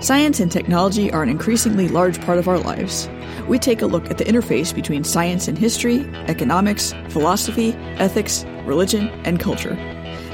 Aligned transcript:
Science 0.00 0.38
and 0.38 0.52
technology 0.52 1.10
are 1.10 1.24
an 1.24 1.28
increasingly 1.28 1.88
large 1.88 2.20
part 2.20 2.38
of 2.38 2.46
our 2.46 2.60
lives. 2.60 3.08
We 3.48 3.58
take 3.58 3.82
a 3.82 3.86
look 3.86 4.08
at 4.12 4.18
the 4.18 4.24
interface 4.24 4.72
between 4.72 5.02
science 5.02 5.48
and 5.48 5.58
history, 5.58 6.08
economics, 6.28 6.94
philosophy, 7.08 7.72
ethics, 7.98 8.44
religion, 8.64 9.08
and 9.24 9.40
culture. 9.40 9.74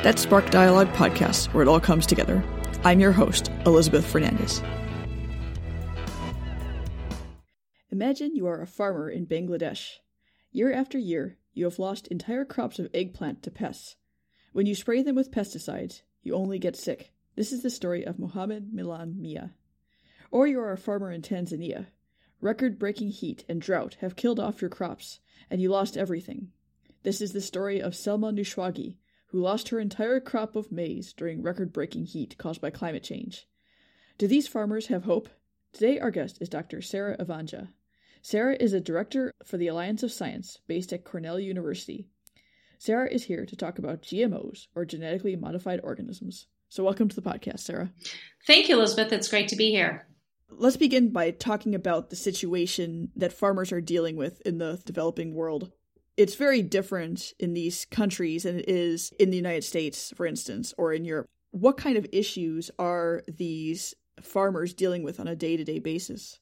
That's 0.03 0.21
Spark 0.21 0.51
Dialogue 0.51 0.93
Podcast, 0.93 1.47
where 1.55 1.63
it 1.63 1.69
all 1.69 1.81
comes 1.81 2.05
together. 2.05 2.45
I'm 2.85 3.01
your 3.01 3.13
host, 3.13 3.51
Elizabeth 3.65 4.05
Fernandez. 4.07 4.63
Imagine 7.91 8.37
you 8.37 8.47
are 8.47 8.61
a 8.61 8.67
farmer 8.67 9.09
in 9.09 9.27
Bangladesh. 9.27 9.93
Year 10.53 10.75
after 10.75 10.99
year, 10.99 11.39
you 11.55 11.65
have 11.65 11.79
lost 11.79 12.09
entire 12.09 12.45
crops 12.45 12.79
of 12.79 12.91
eggplant 12.93 13.43
to 13.45 13.51
pests. 13.51 13.97
When 14.53 14.67
you 14.67 14.75
spray 14.75 15.03
them 15.03 15.17
with 15.17 15.31
pesticides, 15.33 16.03
you 16.23 16.35
only 16.35 16.59
get 16.59 16.77
sick. 16.77 17.14
This 17.37 17.53
is 17.53 17.65
the 17.65 17.71
story 17.71 18.05
of 18.05 18.21
Mohammed 18.21 18.73
Milan 18.73 19.21
Mia. 19.21 19.55
Or 20.31 20.47
you 20.47 20.61
are 20.61 20.71
a 20.71 20.79
farmer 20.79 21.11
in 21.11 21.21
Tanzania. 21.21 21.89
Record 22.41 22.79
breaking 22.79 23.09
heat 23.09 23.45
and 23.49 23.61
drought 23.61 23.97
have 24.01 24.15
killed 24.15 24.39
off 24.39 24.61
your 24.61 24.71
crops, 24.71 25.19
and 25.51 25.61
you 25.61 25.69
lost 25.69 25.97
everything. 25.97 26.53
This 27.03 27.21
is 27.21 27.33
the 27.33 27.41
story 27.41 27.83
of 27.83 27.97
Selma 27.97 28.33
Nushwagi, 28.33 28.99
who 29.27 29.41
lost 29.41 29.71
her 29.71 29.81
entire 29.81 30.21
crop 30.21 30.55
of 30.55 30.71
maize 30.71 31.13
during 31.13 31.43
record 31.43 31.73
breaking 31.73 32.05
heat 32.05 32.39
caused 32.39 32.61
by 32.61 32.71
climate 32.71 33.03
change. 33.03 33.49
Do 34.17 34.29
these 34.29 34.47
farmers 34.47 34.87
have 34.87 35.03
hope? 35.03 35.29
Today, 35.73 35.99
our 35.99 36.13
guest 36.13 36.39
is 36.41 36.49
Dr. 36.49 36.81
Sarah 36.81 37.17
Evanega. 37.19 37.71
Sarah 38.23 38.57
is 38.61 38.73
a 38.73 38.81
director 38.81 39.33
for 39.45 39.57
the 39.57 39.67
Alliance 39.67 40.05
of 40.05 40.13
Science 40.13 40.61
based 40.69 40.93
at 40.93 41.03
Cornell 41.03 41.41
University. 41.41 42.07
Sarah 42.79 43.13
is 43.13 43.25
here 43.25 43.45
to 43.45 43.57
talk 43.57 43.81
about 43.81 44.03
GMOs, 44.03 44.69
or 44.77 44.85
genetically 44.85 45.35
modified 45.35 45.81
organisms. 45.83 46.47
So, 46.75 46.83
welcome 46.83 47.09
to 47.09 47.15
the 47.15 47.23
podcast, 47.23 47.61
Sarah. 47.61 47.93
Thank 48.49 48.69
you, 48.69 48.77
Elizabeth. 48.77 49.13
It's 49.13 49.29
great 49.29 49.47
to 49.47 49.55
be 49.55 49.71
here. 49.71 50.09
Let's 50.51 50.77
begin 50.77 51.13
by 51.13 51.31
talking 51.31 51.73
about 51.73 52.11
the 52.11 52.17
situation 52.17 53.13
that 53.15 53.33
farmers 53.33 53.71
are 53.71 53.81
dealing 53.81 54.17
with 54.17 54.41
in 54.41 54.59
the 54.59 54.83
developing 54.85 55.35
world. 55.35 55.71
It's 56.17 56.35
very 56.35 56.63
different 56.63 57.33
in 57.39 57.55
these 57.55 57.85
countries 57.85 58.43
than 58.43 58.59
it 58.59 58.69
is 58.69 59.13
in 59.21 59.31
the 59.31 59.37
United 59.37 59.63
States, 59.63 60.13
for 60.17 60.27
instance, 60.27 60.75
or 60.77 60.93
in 60.93 61.05
Europe. 61.05 61.29
What 61.53 61.77
kind 61.77 61.97
of 61.97 62.09
issues 62.11 62.73
are 62.77 63.23
these 63.29 63.95
farmers 64.21 64.75
dealing 64.75 65.05
with 65.05 65.21
on 65.21 65.29
a 65.29 65.37
day 65.37 65.57
to 65.57 65.63
day 65.63 65.79
basis? 65.79 66.41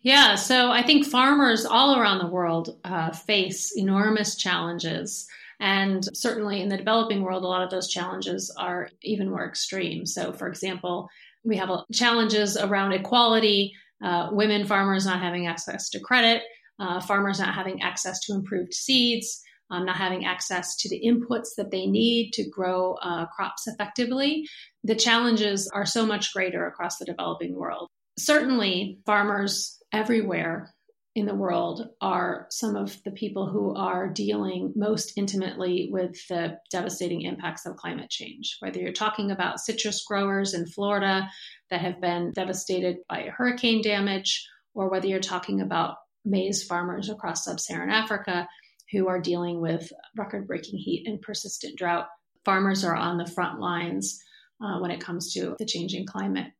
Yeah, 0.00 0.36
so 0.36 0.70
I 0.70 0.82
think 0.82 1.04
farmers 1.04 1.66
all 1.66 2.00
around 2.00 2.20
the 2.20 2.26
world 2.26 2.78
uh, 2.84 3.10
face 3.10 3.76
enormous 3.76 4.34
challenges. 4.34 5.28
And 5.62 6.04
certainly 6.12 6.60
in 6.60 6.68
the 6.68 6.76
developing 6.76 7.22
world, 7.22 7.44
a 7.44 7.46
lot 7.46 7.62
of 7.62 7.70
those 7.70 7.88
challenges 7.88 8.52
are 8.58 8.88
even 9.00 9.30
more 9.30 9.46
extreme. 9.46 10.06
So, 10.06 10.32
for 10.32 10.48
example, 10.48 11.08
we 11.44 11.56
have 11.56 11.70
challenges 11.92 12.56
around 12.56 12.94
equality, 12.94 13.72
uh, 14.02 14.30
women 14.32 14.66
farmers 14.66 15.06
not 15.06 15.20
having 15.20 15.46
access 15.46 15.88
to 15.90 16.00
credit, 16.00 16.42
uh, 16.80 17.00
farmers 17.00 17.38
not 17.38 17.54
having 17.54 17.80
access 17.80 18.18
to 18.22 18.32
improved 18.32 18.74
seeds, 18.74 19.40
um, 19.70 19.86
not 19.86 19.96
having 19.96 20.24
access 20.24 20.74
to 20.78 20.88
the 20.88 21.00
inputs 21.00 21.50
that 21.56 21.70
they 21.70 21.86
need 21.86 22.32
to 22.32 22.50
grow 22.50 22.94
uh, 22.94 23.26
crops 23.26 23.68
effectively. 23.68 24.48
The 24.82 24.96
challenges 24.96 25.70
are 25.72 25.86
so 25.86 26.04
much 26.04 26.32
greater 26.32 26.66
across 26.66 26.98
the 26.98 27.04
developing 27.04 27.54
world. 27.54 27.88
Certainly, 28.18 28.98
farmers 29.06 29.80
everywhere 29.92 30.74
in 31.14 31.26
the 31.26 31.34
world 31.34 31.90
are 32.00 32.46
some 32.50 32.74
of 32.74 32.96
the 33.04 33.10
people 33.10 33.46
who 33.46 33.74
are 33.74 34.08
dealing 34.08 34.72
most 34.74 35.12
intimately 35.16 35.88
with 35.92 36.16
the 36.28 36.58
devastating 36.70 37.22
impacts 37.22 37.66
of 37.66 37.76
climate 37.76 38.08
change. 38.08 38.56
Whether 38.60 38.80
you're 38.80 38.92
talking 38.92 39.30
about 39.30 39.60
citrus 39.60 40.02
growers 40.04 40.54
in 40.54 40.66
Florida 40.66 41.28
that 41.70 41.82
have 41.82 42.00
been 42.00 42.32
devastated 42.32 42.98
by 43.10 43.24
hurricane 43.24 43.82
damage, 43.82 44.46
or 44.74 44.88
whether 44.88 45.06
you're 45.06 45.20
talking 45.20 45.60
about 45.60 45.96
maize 46.24 46.64
farmers 46.64 47.10
across 47.10 47.44
sub 47.44 47.60
Saharan 47.60 47.90
Africa 47.90 48.48
who 48.90 49.08
are 49.08 49.20
dealing 49.20 49.60
with 49.60 49.92
record 50.16 50.46
breaking 50.46 50.78
heat 50.78 51.06
and 51.06 51.20
persistent 51.20 51.76
drought, 51.76 52.06
farmers 52.44 52.84
are 52.84 52.96
on 52.96 53.18
the 53.18 53.26
front 53.26 53.60
lines 53.60 54.18
uh, 54.62 54.78
when 54.78 54.90
it 54.90 55.00
comes 55.00 55.32
to 55.34 55.56
the 55.58 55.66
changing 55.66 56.06
climate. 56.06 56.52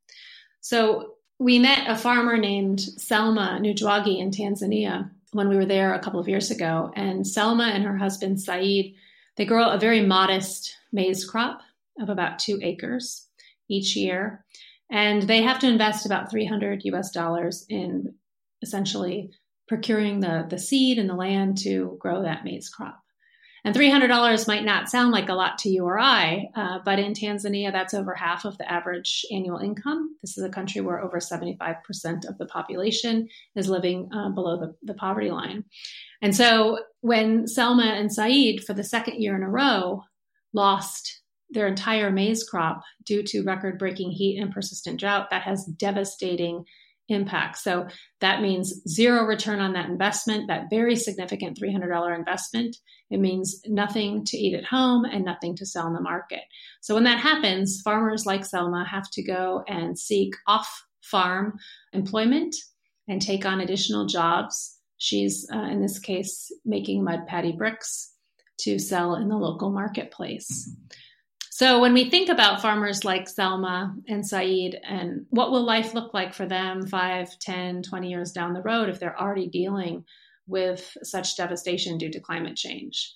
So, 0.60 1.14
we 1.42 1.58
met 1.58 1.90
a 1.90 1.96
farmer 1.96 2.36
named 2.36 2.80
Selma 2.80 3.58
Nujwagi 3.60 4.18
in 4.18 4.30
Tanzania 4.30 5.10
when 5.32 5.48
we 5.48 5.56
were 5.56 5.66
there 5.66 5.92
a 5.92 5.98
couple 5.98 6.20
of 6.20 6.28
years 6.28 6.52
ago. 6.52 6.92
And 6.94 7.26
Selma 7.26 7.64
and 7.64 7.82
her 7.82 7.96
husband 7.96 8.40
Saeed, 8.40 8.94
they 9.36 9.44
grow 9.44 9.70
a 9.70 9.78
very 9.78 10.06
modest 10.06 10.76
maize 10.92 11.24
crop 11.24 11.62
of 12.00 12.08
about 12.08 12.38
two 12.38 12.60
acres 12.62 13.26
each 13.68 13.96
year. 13.96 14.44
And 14.88 15.22
they 15.22 15.42
have 15.42 15.58
to 15.60 15.68
invest 15.68 16.06
about 16.06 16.30
300 16.30 16.84
US 16.84 17.10
dollars 17.10 17.66
in 17.68 18.14
essentially 18.62 19.30
procuring 19.66 20.20
the, 20.20 20.46
the 20.48 20.58
seed 20.58 20.98
and 20.98 21.10
the 21.10 21.14
land 21.14 21.58
to 21.58 21.96
grow 21.98 22.22
that 22.22 22.44
maize 22.44 22.68
crop. 22.68 23.01
And 23.64 23.74
$300 23.74 24.48
might 24.48 24.64
not 24.64 24.88
sound 24.88 25.12
like 25.12 25.28
a 25.28 25.34
lot 25.34 25.58
to 25.58 25.68
you 25.68 25.84
or 25.84 25.98
I, 25.98 26.48
uh, 26.56 26.80
but 26.84 26.98
in 26.98 27.12
Tanzania, 27.12 27.70
that's 27.70 27.94
over 27.94 28.12
half 28.12 28.44
of 28.44 28.58
the 28.58 28.70
average 28.70 29.24
annual 29.30 29.58
income. 29.58 30.16
This 30.20 30.36
is 30.36 30.42
a 30.42 30.48
country 30.48 30.80
where 30.80 31.00
over 31.00 31.18
75% 31.18 32.28
of 32.28 32.38
the 32.38 32.46
population 32.46 33.28
is 33.54 33.68
living 33.68 34.08
uh, 34.12 34.30
below 34.30 34.58
the, 34.58 34.74
the 34.82 34.94
poverty 34.94 35.30
line. 35.30 35.64
And 36.22 36.34
so 36.34 36.80
when 37.02 37.46
Selma 37.46 37.84
and 37.84 38.12
Saeed, 38.12 38.64
for 38.64 38.74
the 38.74 38.82
second 38.82 39.22
year 39.22 39.36
in 39.36 39.44
a 39.44 39.48
row, 39.48 40.02
lost 40.52 41.20
their 41.50 41.68
entire 41.68 42.10
maize 42.10 42.42
crop 42.42 42.82
due 43.04 43.22
to 43.22 43.42
record 43.42 43.78
breaking 43.78 44.10
heat 44.10 44.40
and 44.40 44.52
persistent 44.52 44.98
drought, 44.98 45.30
that 45.30 45.42
has 45.42 45.66
devastating 45.76 46.64
impact. 47.08 47.58
So 47.58 47.86
that 48.20 48.40
means 48.40 48.80
zero 48.88 49.24
return 49.24 49.60
on 49.60 49.72
that 49.74 49.88
investment, 49.88 50.48
that 50.48 50.70
very 50.70 50.96
significant 50.96 51.58
$300 51.60 52.16
investment. 52.16 52.76
It 53.10 53.20
means 53.20 53.60
nothing 53.66 54.24
to 54.26 54.36
eat 54.36 54.54
at 54.54 54.64
home 54.64 55.04
and 55.04 55.24
nothing 55.24 55.56
to 55.56 55.66
sell 55.66 55.86
in 55.86 55.94
the 55.94 56.00
market. 56.00 56.42
So 56.80 56.94
when 56.94 57.04
that 57.04 57.18
happens, 57.20 57.80
farmers 57.84 58.24
like 58.26 58.44
Selma 58.44 58.86
have 58.90 59.10
to 59.12 59.22
go 59.22 59.64
and 59.68 59.98
seek 59.98 60.34
off 60.46 60.68
farm 61.02 61.58
employment 61.92 62.54
and 63.08 63.20
take 63.20 63.44
on 63.44 63.60
additional 63.60 64.06
jobs. 64.06 64.78
She's, 64.96 65.48
uh, 65.52 65.62
in 65.64 65.82
this 65.82 65.98
case, 65.98 66.52
making 66.64 67.04
mud 67.04 67.26
patty 67.26 67.52
bricks 67.52 68.12
to 68.60 68.78
sell 68.78 69.16
in 69.16 69.28
the 69.28 69.36
local 69.36 69.70
marketplace. 69.70 70.70
So 71.62 71.78
when 71.78 71.94
we 71.94 72.10
think 72.10 72.28
about 72.28 72.60
farmers 72.60 73.04
like 73.04 73.28
Selma 73.28 73.94
and 74.08 74.26
Saeed 74.26 74.80
and 74.82 75.26
what 75.30 75.52
will 75.52 75.62
life 75.62 75.94
look 75.94 76.12
like 76.12 76.34
for 76.34 76.44
them 76.44 76.84
5, 76.88 77.38
10, 77.38 77.84
20 77.84 78.10
years 78.10 78.32
down 78.32 78.52
the 78.52 78.62
road 78.62 78.88
if 78.88 78.98
they're 78.98 79.16
already 79.16 79.46
dealing 79.46 80.04
with 80.48 80.96
such 81.04 81.36
devastation 81.36 81.98
due 81.98 82.10
to 82.10 82.18
climate 82.18 82.56
change? 82.56 83.14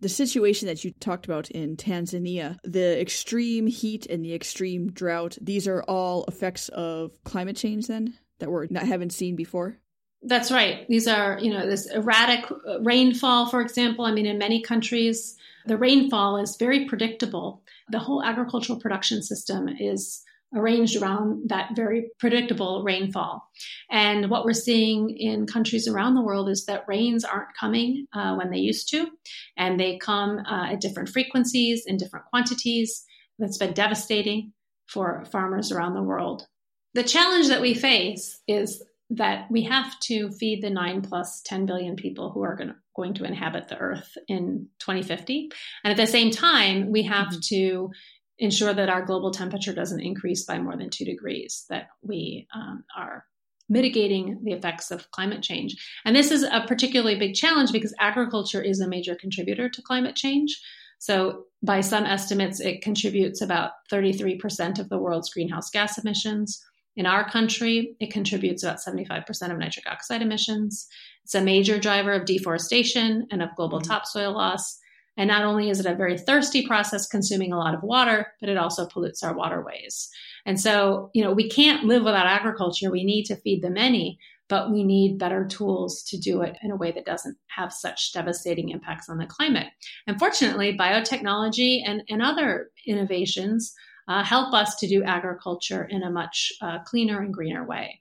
The 0.00 0.08
situation 0.08 0.66
that 0.66 0.82
you 0.82 0.92
talked 0.92 1.26
about 1.26 1.50
in 1.50 1.76
Tanzania, 1.76 2.56
the 2.64 2.98
extreme 2.98 3.66
heat 3.66 4.06
and 4.06 4.24
the 4.24 4.32
extreme 4.32 4.90
drought, 4.90 5.36
these 5.38 5.68
are 5.68 5.82
all 5.82 6.24
effects 6.24 6.70
of 6.70 7.22
climate 7.24 7.56
change 7.56 7.88
then 7.88 8.14
that 8.38 8.50
we're 8.50 8.66
not 8.70 8.86
haven't 8.86 9.12
seen 9.12 9.36
before? 9.36 9.78
That's 10.26 10.50
right. 10.50 10.86
These 10.88 11.06
are, 11.06 11.38
you 11.40 11.52
know, 11.52 11.66
this 11.66 11.86
erratic 11.86 12.44
rainfall, 12.80 13.48
for 13.48 13.60
example. 13.60 14.06
I 14.06 14.12
mean, 14.12 14.26
in 14.26 14.38
many 14.38 14.62
countries, 14.62 15.36
the 15.66 15.76
rainfall 15.76 16.38
is 16.38 16.56
very 16.56 16.86
predictable. 16.86 17.62
The 17.90 17.98
whole 17.98 18.22
agricultural 18.22 18.80
production 18.80 19.22
system 19.22 19.68
is 19.68 20.22
arranged 20.54 20.96
around 21.00 21.48
that 21.48 21.70
very 21.74 22.10
predictable 22.18 22.82
rainfall. 22.84 23.50
And 23.90 24.30
what 24.30 24.44
we're 24.44 24.52
seeing 24.52 25.10
in 25.10 25.46
countries 25.46 25.88
around 25.88 26.14
the 26.14 26.22
world 26.22 26.48
is 26.48 26.64
that 26.66 26.88
rains 26.88 27.24
aren't 27.24 27.56
coming 27.58 28.06
uh, 28.14 28.34
when 28.36 28.50
they 28.50 28.58
used 28.58 28.88
to, 28.90 29.08
and 29.56 29.78
they 29.78 29.98
come 29.98 30.38
uh, 30.38 30.72
at 30.72 30.80
different 30.80 31.08
frequencies 31.08 31.84
in 31.86 31.96
different 31.96 32.26
quantities. 32.26 33.04
That's 33.38 33.58
been 33.58 33.72
devastating 33.72 34.52
for 34.86 35.24
farmers 35.30 35.72
around 35.72 35.94
the 35.94 36.02
world. 36.02 36.46
The 36.94 37.02
challenge 37.02 37.48
that 37.48 37.60
we 37.60 37.74
face 37.74 38.40
is 38.46 38.82
that 39.16 39.50
we 39.50 39.62
have 39.62 39.98
to 40.00 40.30
feed 40.30 40.62
the 40.62 40.70
9 40.70 41.02
plus 41.02 41.40
10 41.42 41.66
billion 41.66 41.96
people 41.96 42.30
who 42.30 42.42
are 42.42 42.56
going 42.56 42.68
to, 42.68 42.76
going 42.96 43.14
to 43.14 43.24
inhabit 43.24 43.68
the 43.68 43.78
earth 43.78 44.16
in 44.28 44.68
2050 44.78 45.50
and 45.84 45.90
at 45.90 45.96
the 45.96 46.06
same 46.06 46.30
time 46.30 46.90
we 46.90 47.02
have 47.02 47.28
mm-hmm. 47.28 47.40
to 47.40 47.90
ensure 48.38 48.72
that 48.72 48.88
our 48.88 49.04
global 49.04 49.30
temperature 49.30 49.72
doesn't 49.72 50.00
increase 50.00 50.44
by 50.44 50.58
more 50.58 50.76
than 50.76 50.90
2 50.90 51.04
degrees 51.04 51.64
that 51.68 51.88
we 52.02 52.46
um, 52.54 52.84
are 52.96 53.24
mitigating 53.68 54.40
the 54.44 54.52
effects 54.52 54.90
of 54.90 55.10
climate 55.10 55.42
change. 55.42 55.76
And 56.04 56.14
this 56.14 56.30
is 56.30 56.42
a 56.42 56.64
particularly 56.66 57.18
big 57.18 57.34
challenge 57.34 57.72
because 57.72 57.94
agriculture 57.98 58.60
is 58.60 58.80
a 58.80 58.88
major 58.88 59.14
contributor 59.14 59.68
to 59.68 59.82
climate 59.82 60.16
change. 60.16 60.60
So 60.98 61.44
by 61.62 61.80
some 61.80 62.04
estimates 62.04 62.60
it 62.60 62.82
contributes 62.82 63.40
about 63.40 63.72
33% 63.90 64.78
of 64.78 64.88
the 64.88 64.98
world's 64.98 65.30
greenhouse 65.30 65.70
gas 65.70 65.98
emissions 65.98 66.62
in 66.96 67.06
our 67.06 67.28
country, 67.28 67.96
it 68.00 68.12
contributes 68.12 68.62
about 68.62 68.78
75% 68.78 69.26
of 69.50 69.58
nitric 69.58 69.86
oxide 69.90 70.22
emissions. 70.22 70.86
It's 71.24 71.34
a 71.34 71.40
major 71.40 71.78
driver 71.78 72.12
of 72.12 72.26
deforestation 72.26 73.26
and 73.30 73.42
of 73.42 73.54
global 73.56 73.80
mm-hmm. 73.80 73.90
topsoil 73.90 74.32
loss. 74.32 74.78
And 75.16 75.28
not 75.28 75.44
only 75.44 75.70
is 75.70 75.80
it 75.80 75.86
a 75.86 75.94
very 75.94 76.18
thirsty 76.18 76.66
process 76.66 77.06
consuming 77.06 77.52
a 77.52 77.58
lot 77.58 77.74
of 77.74 77.82
water, 77.82 78.28
but 78.40 78.48
it 78.48 78.56
also 78.56 78.86
pollutes 78.86 79.22
our 79.22 79.36
waterways. 79.36 80.08
And 80.44 80.60
so, 80.60 81.10
you 81.14 81.22
know, 81.22 81.32
we 81.32 81.48
can't 81.48 81.84
live 81.84 82.02
without 82.02 82.26
agriculture. 82.26 82.90
We 82.90 83.04
need 83.04 83.24
to 83.26 83.36
feed 83.36 83.62
the 83.62 83.70
many, 83.70 84.18
but 84.48 84.72
we 84.72 84.82
need 84.82 85.18
better 85.18 85.46
tools 85.46 86.02
to 86.08 86.18
do 86.18 86.42
it 86.42 86.56
in 86.62 86.70
a 86.70 86.76
way 86.76 86.90
that 86.92 87.06
doesn't 87.06 87.36
have 87.46 87.72
such 87.72 88.12
devastating 88.12 88.70
impacts 88.70 89.08
on 89.08 89.18
the 89.18 89.26
climate. 89.26 89.68
And 90.06 90.18
fortunately, 90.18 90.76
biotechnology 90.76 91.82
and, 91.84 92.02
and 92.08 92.20
other 92.20 92.70
innovations 92.86 93.72
uh, 94.08 94.22
help 94.22 94.52
us 94.54 94.76
to 94.76 94.88
do 94.88 95.02
agriculture 95.02 95.84
in 95.84 96.02
a 96.02 96.10
much 96.10 96.52
uh, 96.60 96.78
cleaner 96.80 97.20
and 97.20 97.32
greener 97.32 97.64
way. 97.64 98.00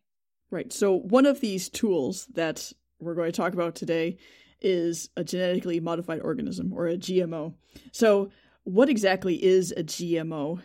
Right. 0.52 0.72
So, 0.72 1.00
one 1.00 1.26
of 1.26 1.40
these 1.40 1.70
tools 1.70 2.28
that 2.34 2.72
we're 3.00 3.16
going 3.16 3.32
to 3.32 3.36
talk 3.36 3.54
about 3.54 3.76
today 3.76 4.18
is 4.62 5.10
a 5.18 5.24
genetically 5.24 5.80
modified 5.80 6.22
organism 6.22 6.74
or 6.74 6.88
a 6.88 6.98
GMO. 6.98 7.54
So, 7.92 8.30
what 8.64 8.90
exactly 8.90 9.44
is 9.44 9.72
a 9.72 9.84
GMO? 9.84 10.62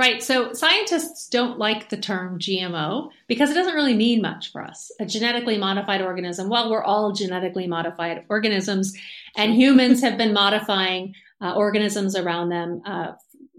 Right. 0.00 0.22
So 0.22 0.54
scientists 0.54 1.28
don't 1.28 1.58
like 1.58 1.90
the 1.90 1.98
term 1.98 2.38
GMO 2.38 3.10
because 3.26 3.50
it 3.50 3.54
doesn't 3.54 3.74
really 3.74 3.94
mean 3.94 4.22
much 4.22 4.50
for 4.50 4.62
us. 4.62 4.90
A 4.98 5.04
genetically 5.04 5.58
modified 5.58 6.00
organism, 6.00 6.48
well, 6.48 6.70
we're 6.70 6.82
all 6.82 7.12
genetically 7.12 7.66
modified 7.66 8.24
organisms, 8.30 8.96
and 9.36 9.54
humans 9.54 10.00
have 10.00 10.16
been 10.16 10.32
modifying 10.32 11.14
uh, 11.42 11.54
organisms 11.54 12.16
around 12.16 12.48
them 12.48 12.80
uh, 12.86 13.12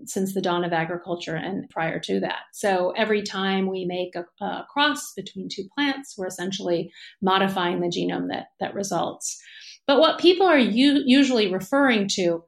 since 0.06 0.34
the 0.34 0.42
dawn 0.42 0.64
of 0.64 0.74
agriculture 0.74 1.36
and 1.36 1.70
prior 1.70 2.00
to 2.00 2.20
that. 2.20 2.44
So 2.54 2.92
every 2.98 3.22
time 3.22 3.68
we 3.68 3.86
make 3.86 4.16
a, 4.16 4.26
a 4.44 4.66
cross 4.72 5.14
between 5.14 5.50
two 5.50 5.68
plants, 5.76 6.16
we're 6.18 6.28
essentially 6.28 6.92
modifying 7.22 7.80
the 7.80 7.88
genome 7.88 8.30
that, 8.30 8.48
that 8.60 8.74
results. 8.74 9.42
But 9.88 10.00
what 10.00 10.20
people 10.20 10.48
are 10.48 10.58
u- 10.58 11.04
usually 11.06 11.52
referring 11.52 12.08
to 12.16 12.44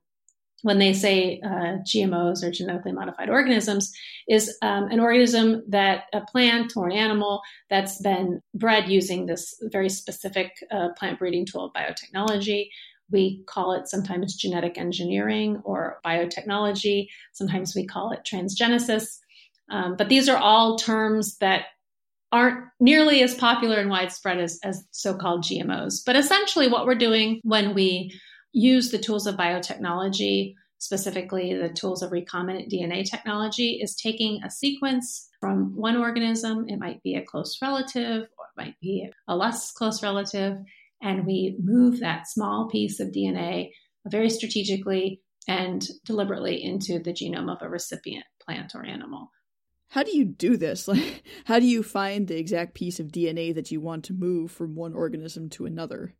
when 0.63 0.79
they 0.79 0.93
say 0.93 1.41
uh, 1.45 1.77
GMOs 1.85 2.41
or 2.41 2.49
genetically 2.49 2.93
modified 2.93 3.29
organisms 3.29 3.93
is 4.29 4.57
um, 4.61 4.85
an 4.91 4.99
organism 4.99 5.61
that 5.67 6.05
a 6.13 6.21
plant 6.21 6.73
or 6.77 6.87
an 6.87 6.93
animal 6.93 7.41
that's 7.69 8.01
been 8.01 8.39
bred 8.55 8.87
using 8.87 9.25
this 9.25 9.53
very 9.63 9.89
specific 9.89 10.53
uh, 10.71 10.87
plant 10.97 11.19
breeding 11.19 11.45
tool 11.45 11.65
of 11.65 11.73
biotechnology. 11.73 12.69
We 13.13 13.43
call 13.45 13.73
it 13.73 13.87
sometimes 13.87 14.35
genetic 14.35 14.77
engineering 14.77 15.61
or 15.63 15.99
biotechnology. 16.05 17.07
Sometimes 17.31 17.75
we 17.75 17.85
call 17.85 18.11
it 18.11 18.27
transgenesis. 18.29 19.19
Um, 19.69 19.95
but 19.95 20.09
these 20.09 20.27
are 20.27 20.37
all 20.37 20.77
terms 20.77 21.37
that 21.37 21.65
aren't 22.31 22.65
nearly 22.79 23.21
as 23.21 23.35
popular 23.35 23.77
and 23.77 23.89
widespread 23.89 24.39
as, 24.39 24.59
as 24.63 24.83
so 24.91 25.15
called 25.15 25.43
GMOs. 25.43 26.01
But 26.03 26.15
essentially, 26.15 26.67
what 26.67 26.85
we're 26.85 26.95
doing 26.95 27.39
when 27.43 27.75
we 27.75 28.19
use 28.51 28.89
the 28.89 28.97
tools 28.97 29.27
of 29.27 29.35
biotechnology, 29.35 30.55
specifically 30.79 31.53
the 31.53 31.69
tools 31.69 32.01
of 32.01 32.11
recombinant 32.11 32.71
DNA 32.73 33.07
technology, 33.07 33.79
is 33.81 33.95
taking 33.95 34.41
a 34.43 34.49
sequence 34.49 35.29
from 35.39 35.75
one 35.75 35.95
organism. 35.95 36.67
It 36.67 36.79
might 36.79 37.03
be 37.03 37.15
a 37.15 37.23
close 37.23 37.59
relative 37.61 38.23
or 38.37 38.45
it 38.45 38.57
might 38.57 38.79
be 38.81 39.09
a 39.27 39.35
less 39.35 39.71
close 39.71 40.01
relative 40.01 40.57
and 41.03 41.25
we 41.25 41.57
move 41.61 41.99
that 41.99 42.27
small 42.27 42.69
piece 42.71 42.99
of 42.99 43.09
DNA 43.09 43.71
very 44.07 44.29
strategically 44.29 45.21
and 45.47 45.85
deliberately 46.05 46.63
into 46.63 46.99
the 46.99 47.11
genome 47.11 47.51
of 47.51 47.61
a 47.61 47.69
recipient 47.69 48.25
plant 48.43 48.73
or 48.73 48.85
animal. 48.85 49.29
How 49.89 50.03
do 50.03 50.17
you 50.17 50.25
do 50.25 50.57
this? 50.57 50.87
Like, 50.93 51.23
how 51.45 51.59
do 51.59 51.65
you 51.65 51.83
find 51.83 52.27
the 52.27 52.37
exact 52.37 52.73
piece 52.73 52.99
of 52.99 53.07
DNA 53.07 53.53
that 53.53 53.69
you 53.69 53.81
want 53.81 54.05
to 54.05 54.13
move 54.13 54.49
from 54.51 54.75
one 54.75 54.93
organism 54.93 55.49
to 55.51 55.65
another? 55.65 56.15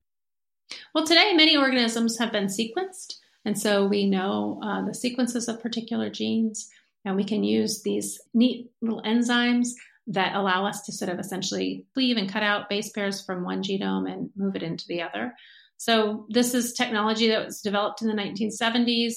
Well, 0.93 1.05
today 1.05 1.33
many 1.33 1.55
organisms 1.57 2.17
have 2.19 2.31
been 2.31 2.47
sequenced, 2.47 3.15
and 3.45 3.57
so 3.57 3.85
we 3.85 4.09
know 4.09 4.59
uh, 4.63 4.85
the 4.85 4.93
sequences 4.93 5.47
of 5.47 5.61
particular 5.61 6.09
genes, 6.09 6.69
and 7.05 7.15
we 7.15 7.23
can 7.23 7.43
use 7.43 7.83
these 7.83 8.19
neat 8.33 8.71
little 8.81 9.01
enzymes 9.03 9.69
that 10.07 10.35
allow 10.35 10.65
us 10.65 10.81
to 10.83 10.91
sort 10.91 11.09
of 11.09 11.19
essentially 11.19 11.85
cleave 11.93 12.17
and 12.17 12.29
cut 12.29 12.43
out 12.43 12.69
base 12.69 12.89
pairs 12.91 13.23
from 13.23 13.43
one 13.43 13.63
genome 13.63 14.11
and 14.11 14.29
move 14.35 14.55
it 14.55 14.63
into 14.63 14.85
the 14.87 15.01
other. 15.01 15.33
So, 15.77 16.25
this 16.29 16.53
is 16.53 16.73
technology 16.73 17.27
that 17.29 17.45
was 17.45 17.61
developed 17.61 18.01
in 18.01 18.07
the 18.07 18.13
1970s. 18.13 19.15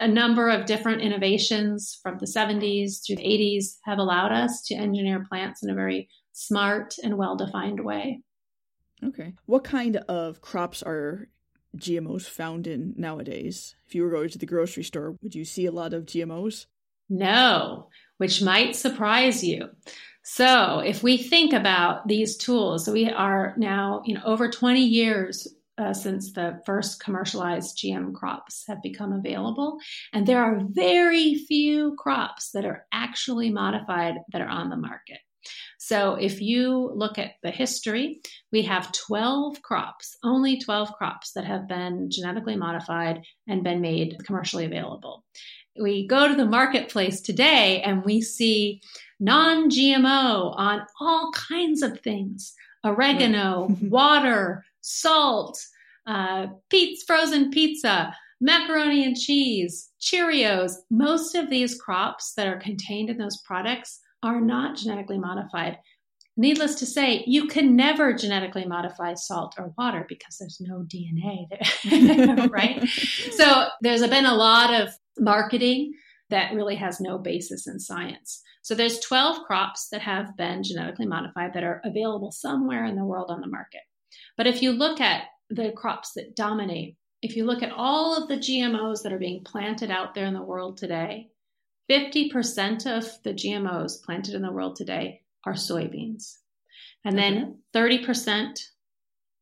A 0.00 0.08
number 0.08 0.48
of 0.48 0.66
different 0.66 1.02
innovations 1.02 1.98
from 2.02 2.18
the 2.18 2.26
70s 2.26 3.04
through 3.04 3.16
the 3.16 3.22
80s 3.22 3.78
have 3.84 3.98
allowed 3.98 4.32
us 4.32 4.62
to 4.66 4.74
engineer 4.74 5.26
plants 5.28 5.62
in 5.62 5.70
a 5.70 5.74
very 5.74 6.08
smart 6.32 6.94
and 7.02 7.18
well 7.18 7.36
defined 7.36 7.80
way. 7.84 8.22
Okay. 9.04 9.34
What 9.46 9.64
kind 9.64 9.96
of 9.96 10.40
crops 10.40 10.82
are 10.82 11.28
GMOs 11.76 12.28
found 12.28 12.66
in 12.66 12.94
nowadays? 12.96 13.74
If 13.86 13.94
you 13.94 14.02
were 14.02 14.10
going 14.10 14.30
to 14.30 14.38
the 14.38 14.46
grocery 14.46 14.84
store, 14.84 15.16
would 15.22 15.34
you 15.34 15.44
see 15.44 15.66
a 15.66 15.72
lot 15.72 15.94
of 15.94 16.06
GMOs? 16.06 16.66
No, 17.08 17.88
which 18.18 18.42
might 18.42 18.76
surprise 18.76 19.42
you. 19.42 19.70
So 20.30 20.80
if 20.80 21.02
we 21.02 21.16
think 21.16 21.54
about 21.54 22.06
these 22.06 22.36
tools, 22.36 22.84
so 22.84 22.92
we 22.92 23.08
are 23.08 23.54
now, 23.56 24.02
you 24.04 24.14
know, 24.14 24.20
over 24.26 24.50
20 24.50 24.78
years 24.78 25.48
uh, 25.78 25.94
since 25.94 26.32
the 26.32 26.60
first 26.66 27.02
commercialized 27.02 27.78
GM 27.78 28.12
crops 28.12 28.64
have 28.68 28.82
become 28.82 29.14
available. 29.14 29.78
And 30.12 30.26
there 30.26 30.44
are 30.44 30.60
very 30.62 31.34
few 31.34 31.96
crops 31.98 32.50
that 32.50 32.66
are 32.66 32.84
actually 32.92 33.48
modified 33.50 34.16
that 34.32 34.42
are 34.42 34.48
on 34.48 34.68
the 34.68 34.76
market. 34.76 35.18
So 35.78 36.16
if 36.16 36.42
you 36.42 36.92
look 36.94 37.16
at 37.16 37.36
the 37.42 37.50
history, 37.50 38.20
we 38.52 38.60
have 38.62 38.92
12 38.92 39.62
crops, 39.62 40.14
only 40.22 40.60
12 40.60 40.92
crops 40.92 41.32
that 41.32 41.46
have 41.46 41.66
been 41.66 42.10
genetically 42.10 42.54
modified 42.56 43.22
and 43.46 43.64
been 43.64 43.80
made 43.80 44.18
commercially 44.26 44.66
available. 44.66 45.24
We 45.80 46.06
go 46.06 46.28
to 46.28 46.34
the 46.34 46.44
marketplace 46.44 47.22
today 47.22 47.80
and 47.80 48.04
we 48.04 48.20
see 48.20 48.82
non 49.20 49.68
GMO 49.70 50.54
on 50.56 50.82
all 51.00 51.32
kinds 51.32 51.82
of 51.82 52.00
things 52.00 52.54
oregano, 52.84 53.68
water, 53.82 54.64
salt, 54.80 55.58
uh, 56.06 56.46
pizza, 56.70 57.04
frozen 57.06 57.50
pizza, 57.50 58.14
macaroni 58.40 59.04
and 59.04 59.16
cheese, 59.16 59.90
Cheerios. 60.00 60.72
Most 60.90 61.34
of 61.34 61.50
these 61.50 61.80
crops 61.80 62.34
that 62.34 62.46
are 62.46 62.60
contained 62.60 63.10
in 63.10 63.18
those 63.18 63.42
products 63.42 64.00
are 64.22 64.40
not 64.40 64.76
genetically 64.76 65.18
modified. 65.18 65.78
Needless 66.36 66.76
to 66.76 66.86
say, 66.86 67.24
you 67.26 67.48
can 67.48 67.74
never 67.74 68.14
genetically 68.14 68.64
modify 68.64 69.14
salt 69.14 69.56
or 69.58 69.72
water 69.76 70.06
because 70.08 70.38
there's 70.38 70.60
no 70.60 70.86
DNA 70.86 71.48
there, 71.50 72.48
right? 72.48 72.86
so 73.32 73.66
there's 73.80 74.06
been 74.06 74.26
a 74.26 74.34
lot 74.34 74.72
of 74.72 74.90
marketing 75.18 75.94
that 76.30 76.54
really 76.54 76.76
has 76.76 77.00
no 77.00 77.18
basis 77.18 77.66
in 77.66 77.80
science. 77.80 78.42
So 78.62 78.74
there's 78.74 79.00
12 79.00 79.44
crops 79.46 79.88
that 79.90 80.02
have 80.02 80.36
been 80.36 80.62
genetically 80.62 81.06
modified 81.06 81.54
that 81.54 81.64
are 81.64 81.80
available 81.84 82.32
somewhere 82.32 82.84
in 82.84 82.96
the 82.96 83.04
world 83.04 83.30
on 83.30 83.40
the 83.40 83.46
market. 83.46 83.80
But 84.36 84.46
if 84.46 84.62
you 84.62 84.72
look 84.72 85.00
at 85.00 85.24
the 85.50 85.72
crops 85.72 86.12
that 86.14 86.36
dominate, 86.36 86.96
if 87.22 87.34
you 87.34 87.44
look 87.44 87.62
at 87.62 87.72
all 87.72 88.16
of 88.16 88.28
the 88.28 88.36
GMOs 88.36 89.02
that 89.02 89.12
are 89.12 89.18
being 89.18 89.42
planted 89.42 89.90
out 89.90 90.14
there 90.14 90.26
in 90.26 90.34
the 90.34 90.42
world 90.42 90.76
today, 90.76 91.30
50% 91.90 92.86
of 92.86 93.10
the 93.24 93.32
GMOs 93.32 94.04
planted 94.04 94.34
in 94.34 94.42
the 94.42 94.52
world 94.52 94.76
today 94.76 95.22
are 95.44 95.54
soybeans. 95.54 96.34
And 97.04 97.16
then 97.16 97.62
30% 97.74 98.58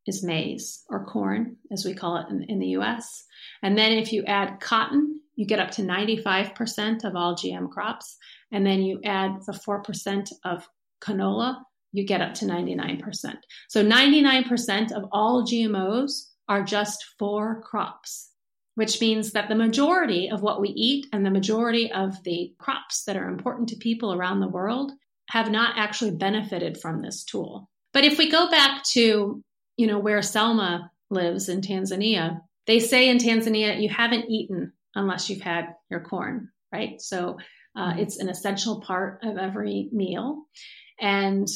is 0.07 0.23
maize 0.23 0.85
or 0.89 1.05
corn, 1.05 1.57
as 1.73 1.85
we 1.85 1.95
call 1.95 2.17
it 2.19 2.29
in, 2.31 2.45
in 2.45 2.59
the 2.61 2.79
US. 2.79 3.25
And 3.63 3.77
then 3.77 3.93
if 3.93 4.13
you 4.13 4.25
add 4.25 4.61
cotton, 4.61 5.16
you 5.37 5.47
get 5.47 5.61
up 5.61 5.71
to 5.73 5.83
95% 5.83 7.05
of 7.05 7.15
all 7.15 7.37
GM 7.37 7.71
crops. 7.71 8.17
And 8.53 8.67
then 8.67 8.83
you 8.83 9.01
add 9.05 9.37
the 9.47 9.53
4% 9.53 10.33
of 10.45 10.67
canola, 11.03 11.59
you 11.93 12.05
get 12.05 12.21
up 12.21 12.35
to 12.35 12.47
99%. 12.47 13.35
So 13.69 13.85
99% 13.85 14.93
of 14.93 15.05
all 15.13 15.45
GMOs 15.47 16.31
are 16.49 16.63
just 16.63 17.05
for 17.19 17.61
crops, 17.63 18.31
which 18.75 19.01
means 19.01 19.33
that 19.33 19.49
the 19.49 19.55
majority 19.55 20.31
of 20.31 20.43
what 20.43 20.61
we 20.61 20.69
eat 20.71 21.07
and 21.13 21.25
the 21.25 21.31
majority 21.31 21.91
of 21.93 22.23
the 22.25 22.55
crops 22.59 23.05
that 23.05 23.17
are 23.17 23.29
important 23.29 23.69
to 23.69 23.77
people 23.77 24.13
around 24.13 24.41
the 24.41 24.49
world 24.49 24.93
have 25.29 25.51
not 25.51 25.77
actually 25.77 26.13
benefited 26.13 26.79
from 26.79 27.03
this 27.03 27.25
tool. 27.25 27.69
But 27.93 28.05
if 28.05 28.19
we 28.19 28.31
go 28.31 28.49
back 28.49 28.85
to, 28.93 29.43
you 29.77 29.87
know, 29.87 29.99
where 29.99 30.23
Selma 30.23 30.91
lives 31.11 31.49
in 31.49 31.61
Tanzania, 31.61 32.41
they 32.67 32.79
say 32.79 33.09
in 33.09 33.19
Tanzania, 33.19 33.81
you 33.81 33.89
haven't 33.89 34.31
eaten 34.31 34.73
unless 34.97 35.31
you've 35.31 35.43
had 35.43 35.67
your 35.91 36.01
corn, 36.01 36.49
right? 36.73 37.01
So 37.01 37.37
uh, 37.77 37.91
mm-hmm. 37.91 37.99
it's 38.01 38.19
an 38.19 38.29
essential 38.29 38.81
part 38.81 39.21
of 39.23 39.37
every 39.37 39.89
meal. 39.93 40.43
And 41.01 41.47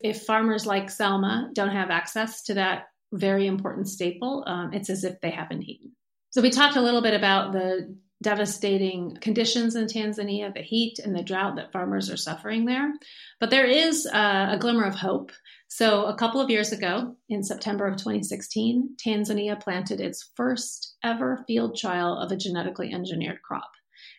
if 0.00 0.22
farmers 0.22 0.66
like 0.66 0.90
Selma 0.90 1.50
don't 1.54 1.70
have 1.70 1.90
access 1.90 2.42
to 2.44 2.54
that 2.54 2.84
very 3.12 3.46
important 3.46 3.88
staple, 3.88 4.44
um, 4.46 4.72
it's 4.72 4.90
as 4.90 5.04
if 5.04 5.20
they 5.20 5.30
haven't 5.30 5.64
eaten. 5.64 5.92
So 6.30 6.40
we 6.42 6.50
talked 6.50 6.76
a 6.76 6.82
little 6.82 7.02
bit 7.02 7.14
about 7.14 7.52
the 7.52 7.96
devastating 8.22 9.16
conditions 9.20 9.76
in 9.76 9.86
Tanzania, 9.86 10.52
the 10.52 10.62
heat 10.62 10.98
and 10.98 11.14
the 11.14 11.22
drought 11.22 11.56
that 11.56 11.72
farmers 11.72 12.10
are 12.10 12.16
suffering 12.16 12.66
there. 12.66 12.92
But 13.38 13.50
there 13.50 13.66
is 13.66 14.06
a 14.06 14.58
glimmer 14.60 14.84
of 14.84 14.94
hope. 14.94 15.32
So, 15.68 16.04
a 16.06 16.16
couple 16.16 16.40
of 16.40 16.50
years 16.50 16.72
ago, 16.72 17.16
in 17.28 17.42
September 17.42 17.86
of 17.86 17.96
2016, 17.96 18.96
Tanzania 19.04 19.60
planted 19.60 20.00
its 20.00 20.30
first 20.36 20.96
ever 21.04 21.44
field 21.46 21.76
trial 21.76 22.18
of 22.18 22.32
a 22.32 22.36
genetically 22.36 22.92
engineered 22.92 23.40
crop. 23.42 23.70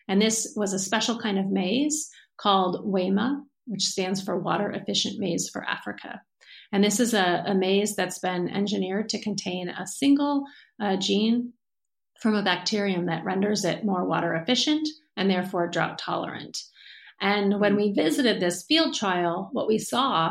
And 0.08 0.20
this 0.20 0.52
was 0.56 0.72
a 0.72 0.78
special 0.78 1.18
kind 1.18 1.38
of 1.38 1.50
maize 1.50 2.08
called 2.38 2.86
WEMA, 2.86 3.42
which 3.66 3.82
stands 3.82 4.22
for 4.22 4.38
Water 4.38 4.70
Efficient 4.70 5.18
Maize 5.18 5.48
for 5.48 5.62
Africa. 5.64 6.22
And 6.72 6.82
this 6.82 6.98
is 7.00 7.12
a, 7.12 7.44
a 7.46 7.54
maize 7.54 7.94
that's 7.94 8.18
been 8.18 8.48
engineered 8.48 9.10
to 9.10 9.22
contain 9.22 9.68
a 9.68 9.86
single 9.86 10.44
uh, 10.80 10.96
gene 10.96 11.52
from 12.22 12.36
a 12.36 12.42
bacterium 12.42 13.06
that 13.06 13.24
renders 13.24 13.64
it 13.64 13.84
more 13.84 14.04
water 14.04 14.34
efficient 14.34 14.88
and 15.16 15.28
therefore 15.28 15.66
drought 15.66 15.98
tolerant. 15.98 16.56
And 17.20 17.60
when 17.60 17.74
we 17.74 17.92
visited 17.92 18.40
this 18.40 18.62
field 18.62 18.94
trial, 18.94 19.50
what 19.52 19.66
we 19.66 19.78
saw 19.78 20.30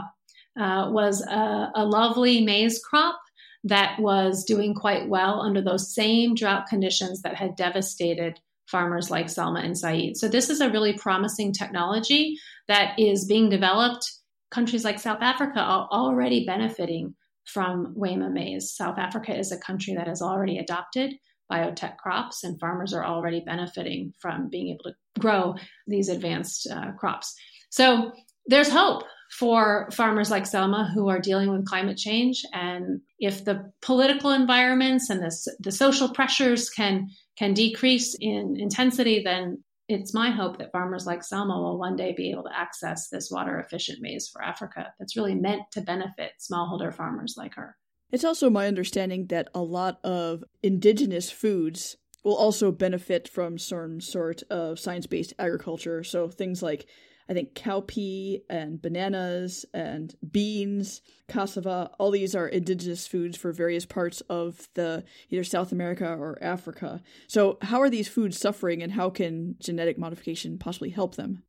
uh, 0.60 0.90
was 0.90 1.22
a, 1.22 1.72
a 1.76 1.86
lovely 1.86 2.44
maize 2.46 2.82
crop 2.82 3.20
that 3.66 4.00
was 4.00 4.46
doing 4.46 4.74
quite 4.74 5.08
well 5.08 5.42
under 5.42 5.62
those 5.62 5.94
same 5.94 6.34
drought 6.34 6.68
conditions 6.68 7.22
that 7.22 7.36
had 7.36 7.56
devastated 7.56 8.40
farmers 8.68 9.12
like 9.12 9.28
Salma 9.28 9.64
and 9.64 9.78
Saeed. 9.78 10.18
So, 10.18 10.28
this 10.28 10.50
is 10.50 10.62
a 10.62 10.70
really 10.70 10.94
promising 10.98 11.52
technology 11.52 12.38
that 12.68 12.98
is 12.98 13.26
being 13.26 13.50
developed. 13.50 14.10
Countries 14.50 14.84
like 14.84 15.00
South 15.00 15.22
Africa 15.22 15.60
are 15.60 15.88
already 15.92 16.46
benefiting 16.46 17.16
from 17.46 17.94
WEMA 17.98 18.32
maize. 18.32 18.72
South 18.72 18.98
Africa 18.98 19.38
is 19.38 19.52
a 19.52 19.60
country 19.60 19.94
that 19.96 20.08
has 20.08 20.22
already 20.22 20.58
adopted 20.58 21.14
biotech 21.52 21.98
crops, 21.98 22.44
and 22.44 22.60
farmers 22.60 22.94
are 22.94 23.06
already 23.06 23.42
benefiting 23.42 24.14
from 24.20 24.50
being 24.50 24.70
able 24.70 24.86
to 24.86 24.96
grow 25.20 25.56
these 25.88 26.10
advanced 26.10 26.68
uh, 26.72 26.92
crops. 26.94 27.36
So, 27.70 28.12
there's 28.48 28.70
hope 28.70 29.04
for 29.32 29.90
farmers 29.92 30.30
like 30.30 30.44
Salma 30.44 30.92
who 30.94 31.08
are 31.08 31.20
dealing 31.20 31.52
with 31.52 31.66
climate 31.66 31.98
change. 31.98 32.44
And 32.54 33.02
if 33.20 33.46
the 33.46 33.72
political 33.82 34.32
environments 34.32 35.10
and 35.10 35.22
the, 35.22 35.56
the 35.60 35.72
social 35.72 36.10
pressures 36.10 36.70
can 36.70 37.10
can 37.38 37.54
decrease 37.54 38.16
in 38.20 38.58
intensity, 38.60 39.22
then 39.24 39.64
it's 39.88 40.14
my 40.14 40.30
hope 40.30 40.58
that 40.58 40.72
farmers 40.72 41.06
like 41.06 41.22
Salma 41.22 41.62
will 41.62 41.80
one 41.80 41.96
day 41.96 42.14
be 42.16 42.32
able 42.32 42.44
to 42.44 42.58
access 42.58 43.10
this 43.10 43.32
water 43.32 43.60
efficient 43.60 44.00
maize 44.02 44.30
for 44.32 44.42
Africa 44.42 44.94
that's 45.00 45.18
really 45.18 45.36
meant 45.36 45.64
to 45.72 45.82
benefit 45.82 46.34
smallholder 46.40 46.94
farmers 46.94 47.36
like 47.38 47.56
her. 47.56 47.76
It's 48.12 48.24
also 48.24 48.50
my 48.50 48.68
understanding 48.68 49.28
that 49.28 49.50
a 49.54 49.62
lot 49.62 50.00
of 50.04 50.44
indigenous 50.62 51.32
foods 51.32 51.98
will 52.24 52.36
also 52.36 52.72
benefit 52.72 53.28
from 53.28 53.58
some 53.58 54.00
sort 54.02 54.44
of 54.50 54.80
science 54.80 55.08
based 55.08 55.34
agriculture. 55.40 56.04
So 56.04 56.30
things 56.30 56.62
like 56.62 56.88
I 57.30 57.34
think 57.34 57.54
cowpea 57.54 58.42
and 58.50 58.82
bananas 58.82 59.66
and 59.74 60.14
beans, 60.32 61.02
cassava, 61.30 61.92
all 61.98 62.12
these 62.12 62.36
are 62.36 62.48
indigenous 62.48 63.08
foods 63.08 63.38
for 63.38 63.54
various 63.54 63.86
parts 63.86 64.20
of 64.30 64.68
the 64.74 65.06
either 65.30 65.46
South 65.46 65.72
America 65.72 66.06
or 66.06 66.38
Africa. 66.44 67.02
So 67.28 67.58
how 67.62 67.82
are 67.82 67.90
these 67.90 68.10
foods 68.10 68.38
suffering 68.38 68.84
and 68.84 68.92
how 68.92 69.10
can 69.10 69.56
genetic 69.60 69.98
modification 69.98 70.58
possibly 70.58 70.90
help 70.90 71.16
them? 71.16 71.44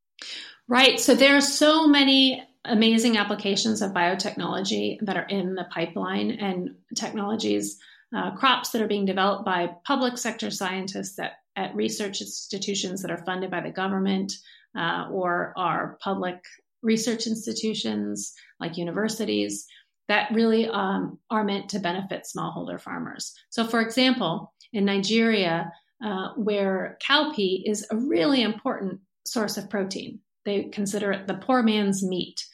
Right. 0.69 1.01
So 1.01 1.17
there 1.17 1.37
are 1.37 1.41
so 1.41 1.89
many 1.89 2.45
amazing 2.65 3.17
applications 3.17 3.83
of 3.83 3.93
biotechnology 3.93 4.99
that 5.03 5.17
are 5.17 5.27
in 5.27 5.55
the 5.55 5.65
pipeline 5.65 6.31
and 6.31 6.71
technologies, 6.95 7.79
uh, 8.15 8.31
crops 8.33 8.71
that 8.71 8.83
are 8.83 8.89
being 8.89 9.05
developed 9.05 9.45
by 9.45 9.71
public 9.85 10.19
sector 10.19 10.51
scientists 10.51 11.19
at, 11.19 11.33
at 11.57 11.75
research 11.75 12.21
institutions 12.21 13.03
that 13.03 13.11
are 13.11 13.25
funded 13.25 13.51
by 13.51 13.61
the 13.61 13.71
government, 13.71 14.33
uh, 14.77 15.09
or 15.11 15.53
our 15.57 15.99
public 16.03 16.37
research 16.83 17.27
institutions 17.27 18.35
like 18.61 18.77
universities 18.77 19.67
that 20.09 20.31
really 20.33 20.69
um, 20.69 21.19
are 21.31 21.45
meant 21.45 21.71
to 21.71 21.79
benefit 21.79 22.27
smallholder 22.27 22.81
farmers. 22.81 23.35
So, 23.51 23.67
for 23.67 23.81
example, 23.81 24.53
in 24.73 24.85
Nigeria, 24.85 25.73
uh, 26.05 26.31
where 26.37 26.99
cowpea 27.07 27.63
is 27.65 27.87
a 27.91 27.97
really 27.97 28.43
important 28.43 29.01
source 29.25 29.57
of 29.57 29.71
protein, 29.71 30.21
they 30.45 30.65
consider 30.65 31.13
it 31.13 31.27
the 31.27 31.35
poor 31.35 31.63
man's 31.63 32.03
meat. 32.03 32.45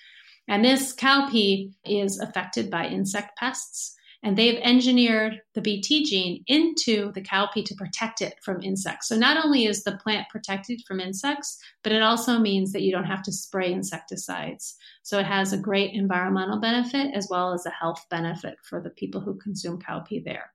And 0.48 0.64
this 0.64 0.94
cowpea 0.94 1.70
is 1.84 2.18
affected 2.18 2.70
by 2.70 2.86
insect 2.86 3.36
pests. 3.36 3.94
And 4.24 4.36
they've 4.36 4.58
engineered 4.62 5.40
the 5.54 5.60
Bt 5.60 6.04
gene 6.04 6.42
into 6.48 7.12
the 7.12 7.20
cowpea 7.20 7.64
to 7.66 7.74
protect 7.76 8.20
it 8.20 8.34
from 8.42 8.60
insects. 8.62 9.06
So 9.06 9.16
not 9.16 9.44
only 9.44 9.66
is 9.66 9.84
the 9.84 9.98
plant 10.02 10.28
protected 10.28 10.82
from 10.88 10.98
insects, 10.98 11.56
but 11.84 11.92
it 11.92 12.02
also 12.02 12.40
means 12.40 12.72
that 12.72 12.82
you 12.82 12.90
don't 12.90 13.04
have 13.04 13.22
to 13.24 13.32
spray 13.32 13.72
insecticides. 13.72 14.74
So 15.04 15.20
it 15.20 15.26
has 15.26 15.52
a 15.52 15.58
great 15.58 15.94
environmental 15.94 16.58
benefit 16.58 17.14
as 17.14 17.28
well 17.30 17.52
as 17.52 17.64
a 17.64 17.70
health 17.70 18.04
benefit 18.10 18.56
for 18.64 18.80
the 18.80 18.90
people 18.90 19.20
who 19.20 19.38
consume 19.38 19.80
cowpea 19.80 20.24
there 20.24 20.50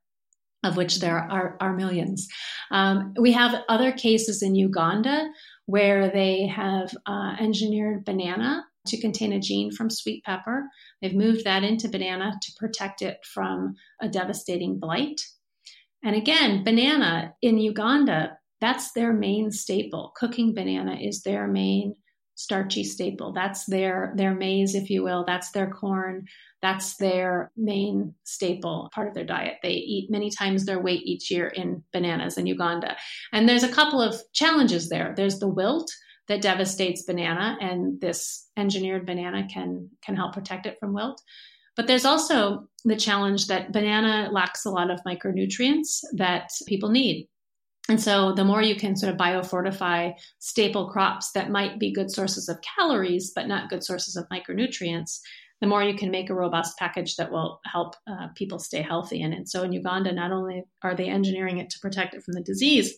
of 0.66 0.78
which 0.78 1.02
there 1.02 1.18
are, 1.18 1.58
are 1.60 1.76
millions. 1.76 2.28
Um, 2.72 3.14
we 3.20 3.34
have 3.34 3.64
other 3.68 3.92
cases 3.92 4.42
in 4.42 4.56
Uganda 4.56 5.28
where 5.66 6.10
they 6.10 6.48
have 6.48 6.96
uh, 7.06 7.36
engineered 7.40 8.06
banana 8.06 8.64
to 8.88 9.02
contain 9.02 9.34
a 9.34 9.40
gene 9.40 9.72
from 9.72 9.90
sweet 9.90 10.24
pepper. 10.24 10.68
They've 11.02 11.16
moved 11.16 11.46
that 11.46 11.64
into 11.64 11.90
banana 11.90 12.34
to 12.42 12.52
protect 12.58 13.02
it 13.02 13.18
from 13.26 13.76
a 14.02 14.10
devastating 14.10 14.80
blight. 14.80 15.22
And 16.04 16.16
again, 16.16 16.64
banana 16.64 17.34
in 17.42 17.58
Uganda, 17.58 18.38
that's 18.60 18.92
their 18.92 19.14
main 19.14 19.52
staple. 19.52 20.14
Cooking 20.16 20.54
banana 20.54 20.98
is 21.02 21.22
their 21.22 21.48
main 21.48 21.96
starchy 22.36 22.84
staple. 22.84 23.32
That's 23.34 23.66
their 23.66 24.14
their 24.16 24.34
maize, 24.34 24.76
if 24.76 24.90
you 24.90 25.04
will. 25.04 25.24
That's 25.26 25.52
their 25.52 25.70
corn. 25.70 26.26
That's 26.62 26.96
their 26.98 27.52
main 27.58 28.16
staple 28.24 28.90
part 28.94 29.08
of 29.08 29.14
their 29.14 29.26
diet. 29.26 29.58
They 29.62 29.74
eat 29.74 30.10
many 30.10 30.30
times 30.30 30.66
their 30.66 30.82
weight 30.82 31.04
each 31.04 31.30
year 31.30 31.48
in 31.48 31.84
bananas 31.92 32.38
in 32.38 32.48
Uganda. 32.48 32.96
And 33.32 33.48
there's 33.48 33.64
a 33.64 33.72
couple 33.72 34.02
of 34.02 34.16
challenges 34.34 34.90
there. 34.90 35.14
There's 35.16 35.40
the 35.40 35.48
wilt, 35.48 35.92
that 36.28 36.42
devastates 36.42 37.04
banana 37.04 37.58
and 37.60 38.00
this 38.00 38.48
engineered 38.58 39.06
banana 39.06 39.48
can 39.52 39.90
can 40.04 40.16
help 40.16 40.34
protect 40.34 40.66
it 40.66 40.78
from 40.80 40.94
wilt. 40.94 41.22
But 41.76 41.88
there's 41.88 42.06
also 42.06 42.68
the 42.86 42.96
challenge 42.96 43.48
that 43.48 43.74
banana 43.74 44.30
lacks 44.32 44.66
a 44.66 44.70
lot 44.70 44.92
of 44.92 45.04
micronutrients 45.08 46.02
that 46.14 46.52
people 46.68 46.90
need. 46.90 47.28
And 47.90 48.02
so 48.02 48.34
the 48.34 48.46
more 48.46 48.62
you 48.62 48.76
can 48.76 48.96
sort 48.96 49.12
of 49.12 49.20
biofortify 49.20 50.14
staple 50.40 50.90
crops 50.90 51.32
that 51.32 51.50
might 51.50 51.80
be 51.80 51.92
good 51.92 52.12
sources 52.12 52.48
of 52.48 52.60
calories 52.78 53.32
but 53.36 53.48
not 53.48 53.70
good 53.70 53.84
sources 53.84 54.16
of 54.16 54.28
micronutrients 54.30 55.20
the 55.62 55.68
more 55.68 55.84
you 55.84 55.96
can 55.96 56.12
make 56.12 56.30
a 56.30 56.36
robust 56.36 56.78
package 56.78 57.16
that 57.16 57.32
will 57.32 57.62
help 57.66 57.96
uh, 58.06 58.28
people 58.36 58.60
stay 58.60 58.82
healthy. 58.82 59.22
And, 59.22 59.34
and 59.34 59.48
so 59.48 59.64
in 59.64 59.72
uganda 59.72 60.12
not 60.12 60.32
only 60.32 60.64
are 60.82 60.96
they 60.96 61.08
engineering 61.08 61.58
it 61.58 61.70
to 61.72 61.80
protect 61.80 62.14
it 62.14 62.24
from 62.24 62.34
the 62.34 62.42
disease 62.42 62.98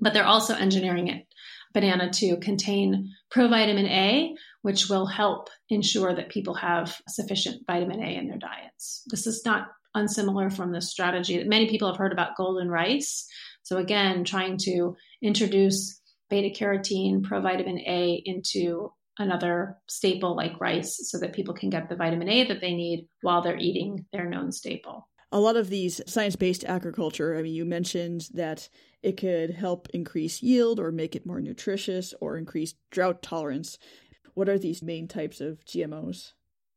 but 0.00 0.12
they're 0.12 0.26
also 0.26 0.54
engineering 0.54 1.08
it 1.08 1.26
banana 1.74 2.10
to 2.10 2.36
contain 2.38 3.12
provitamin 3.34 3.88
A, 3.88 4.34
which 4.62 4.88
will 4.88 5.06
help 5.06 5.50
ensure 5.68 6.14
that 6.14 6.30
people 6.30 6.54
have 6.54 6.96
sufficient 7.08 7.66
vitamin 7.66 8.02
A 8.02 8.16
in 8.16 8.28
their 8.28 8.38
diets. 8.38 9.02
This 9.06 9.26
is 9.26 9.44
not 9.44 9.68
unsimilar 9.94 10.50
from 10.50 10.72
the 10.72 10.80
strategy 10.80 11.36
that 11.36 11.48
many 11.48 11.68
people 11.68 11.88
have 11.88 11.98
heard 11.98 12.12
about 12.12 12.36
golden 12.36 12.68
rice. 12.68 13.26
So, 13.62 13.76
again, 13.76 14.24
trying 14.24 14.56
to 14.58 14.96
introduce 15.22 16.00
beta 16.30 16.48
carotene, 16.58 17.22
provitamin 17.22 17.86
A 17.86 18.22
into 18.24 18.92
another 19.18 19.76
staple 19.88 20.34
like 20.34 20.60
rice 20.60 20.98
so 21.10 21.18
that 21.18 21.34
people 21.34 21.54
can 21.54 21.70
get 21.70 21.88
the 21.88 21.96
vitamin 21.96 22.28
A 22.28 22.44
that 22.48 22.60
they 22.60 22.74
need 22.74 23.08
while 23.22 23.42
they're 23.42 23.58
eating 23.58 24.06
their 24.12 24.28
known 24.28 24.50
staple 24.50 25.08
a 25.34 25.40
lot 25.40 25.56
of 25.56 25.68
these 25.68 26.00
science 26.06 26.36
based 26.36 26.64
agriculture, 26.64 27.36
I 27.36 27.42
mean, 27.42 27.54
you 27.54 27.64
mentioned 27.64 28.28
that 28.34 28.68
it 29.04 29.18
could 29.18 29.50
help 29.50 29.88
increase 29.92 30.42
yield 30.42 30.80
or 30.80 30.90
make 30.90 31.14
it 31.14 31.26
more 31.26 31.40
nutritious 31.40 32.14
or 32.20 32.38
increase 32.38 32.74
drought 32.90 33.22
tolerance. 33.22 33.78
What 34.32 34.48
are 34.48 34.58
these 34.58 34.82
main 34.82 35.06
types 35.06 35.42
of 35.42 35.62
GMOs? 35.66 36.32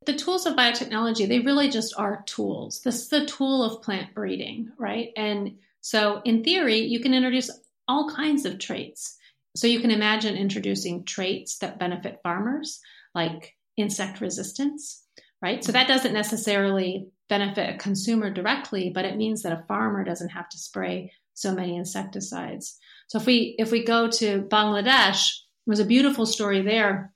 The 0.06 0.14
tools 0.14 0.46
of 0.46 0.56
biotechnology, 0.56 1.28
they 1.28 1.40
really 1.40 1.70
just 1.70 1.94
are 1.98 2.24
tools. 2.26 2.82
This 2.84 3.02
is 3.02 3.08
the 3.08 3.26
tool 3.26 3.64
of 3.64 3.82
plant 3.82 4.14
breeding, 4.14 4.72
right? 4.78 5.10
And 5.16 5.56
so, 5.80 6.22
in 6.26 6.44
theory, 6.44 6.80
you 6.80 7.00
can 7.00 7.14
introduce 7.14 7.50
all 7.88 8.10
kinds 8.10 8.46
of 8.46 8.60
traits. 8.60 9.18
So, 9.56 9.68
you 9.68 9.80
can 9.80 9.92
imagine 9.92 10.36
introducing 10.36 11.06
traits 11.06 11.58
that 11.60 11.80
benefit 11.80 12.20
farmers, 12.24 12.80
like 13.16 13.56
insect 13.78 14.22
resistance, 14.22 15.04
right? 15.42 15.64
So, 15.64 15.72
that 15.72 15.88
doesn't 15.88 16.14
necessarily 16.14 17.08
benefit 17.30 17.74
a 17.74 17.78
consumer 17.78 18.30
directly, 18.30 18.92
but 18.94 19.06
it 19.06 19.18
means 19.18 19.44
that 19.44 19.58
a 19.58 19.66
farmer 19.68 20.04
doesn't 20.04 20.30
have 20.30 20.50
to 20.50 20.58
spray 20.58 21.12
so 21.38 21.54
many 21.54 21.78
insecticides. 21.78 22.78
So 23.08 23.20
if 23.20 23.26
we 23.26 23.56
if 23.60 23.72
we 23.72 23.84
go 23.84 24.10
to 24.10 24.42
Bangladesh, 24.44 25.30
there 25.66 25.72
was 25.72 25.80
a 25.80 25.86
beautiful 25.86 26.26
story 26.26 26.62
there 26.62 27.14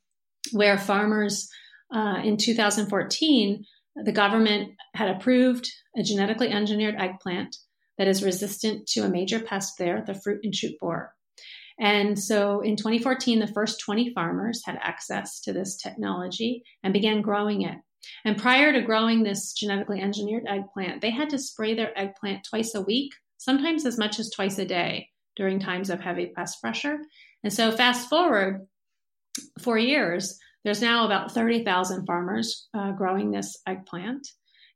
where 0.52 0.78
farmers 0.78 1.50
uh, 1.94 2.22
in 2.24 2.38
2014 2.38 3.66
the 3.96 4.12
government 4.12 4.72
had 4.96 5.10
approved 5.10 5.70
a 5.98 6.04
genetically 6.04 6.50
engineered 6.50 6.96
eggplant 6.98 7.58
that 7.98 8.08
is 8.08 8.24
resistant 8.24 8.88
to 8.88 9.02
a 9.02 9.10
major 9.10 9.40
pest 9.40 9.74
there, 9.78 10.04
the 10.06 10.14
fruit 10.14 10.40
and 10.44 10.56
shoot 10.56 10.80
borer. 10.80 11.12
And 11.80 12.18
so 12.18 12.62
in 12.62 12.76
2014, 12.76 13.40
the 13.40 13.48
first 13.48 13.80
20 13.82 14.14
farmers 14.14 14.62
had 14.66 14.80
access 14.82 15.42
to 15.42 15.52
this 15.52 15.76
technology 15.76 16.64
and 16.84 16.94
began 16.94 17.22
growing 17.22 17.64
it. 17.64 17.78
And 18.24 18.38
prior 18.38 18.72
to 18.72 18.82
growing 18.82 19.24
this 19.24 19.54
genetically 19.54 20.00
engineered 20.00 20.46
eggplant, 20.48 21.02
they 21.02 21.12
had 21.12 21.30
to 21.32 21.40
spray 21.40 21.74
their 21.74 21.98
eggplant 21.98 22.46
twice 22.50 22.76
a 22.76 22.82
week, 22.82 23.12
sometimes 23.42 23.88
as 23.88 23.98
much 23.98 24.20
as 24.20 24.30
twice 24.30 24.60
a 24.60 24.66
day 24.66 25.10
during 25.36 25.60
times 25.60 25.90
of 25.90 26.00
heavy 26.00 26.28
pest 26.36 26.62
pressure. 26.62 27.00
And 27.44 27.52
so, 27.52 27.72
fast 27.72 28.08
forward, 28.08 28.68
for 29.60 29.78
years, 29.78 30.38
there's 30.64 30.82
now 30.82 31.06
about 31.06 31.32
30,000 31.32 32.06
farmers 32.06 32.68
uh, 32.78 32.92
growing 32.92 33.32
this 33.32 33.58
eggplant, 33.68 34.28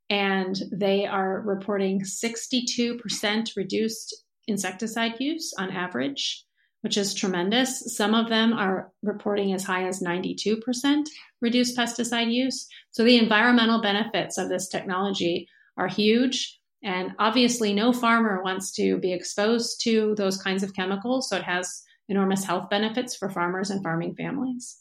and 0.09 0.59
they 0.71 1.05
are 1.05 1.41
reporting 1.41 2.01
62% 2.01 3.55
reduced 3.55 4.23
insecticide 4.47 5.19
use 5.19 5.53
on 5.59 5.69
average, 5.69 6.43
which 6.81 6.97
is 6.97 7.13
tremendous. 7.13 7.95
Some 7.95 8.15
of 8.15 8.29
them 8.29 8.53
are 8.53 8.91
reporting 9.03 9.53
as 9.53 9.63
high 9.63 9.87
as 9.87 10.01
92% 10.01 11.03
reduced 11.39 11.77
pesticide 11.77 12.31
use. 12.33 12.67
So 12.89 13.03
the 13.03 13.17
environmental 13.17 13.81
benefits 13.81 14.39
of 14.39 14.49
this 14.49 14.69
technology 14.69 15.47
are 15.77 15.87
huge. 15.87 16.59
And 16.85 17.13
obviously, 17.17 17.73
no 17.73 17.91
farmer 17.91 18.43
wants 18.43 18.71
to 18.73 18.99
be 18.99 19.11
exposed 19.11 19.81
to 19.81 20.13
those 20.15 20.37
kinds 20.37 20.61
of 20.61 20.75
chemicals. 20.75 21.27
So 21.27 21.37
it 21.37 21.43
has 21.43 21.81
enormous 22.07 22.43
health 22.43 22.69
benefits 22.69 23.15
for 23.15 23.27
farmers 23.27 23.71
and 23.71 23.81
farming 23.81 24.15
families. 24.15 24.77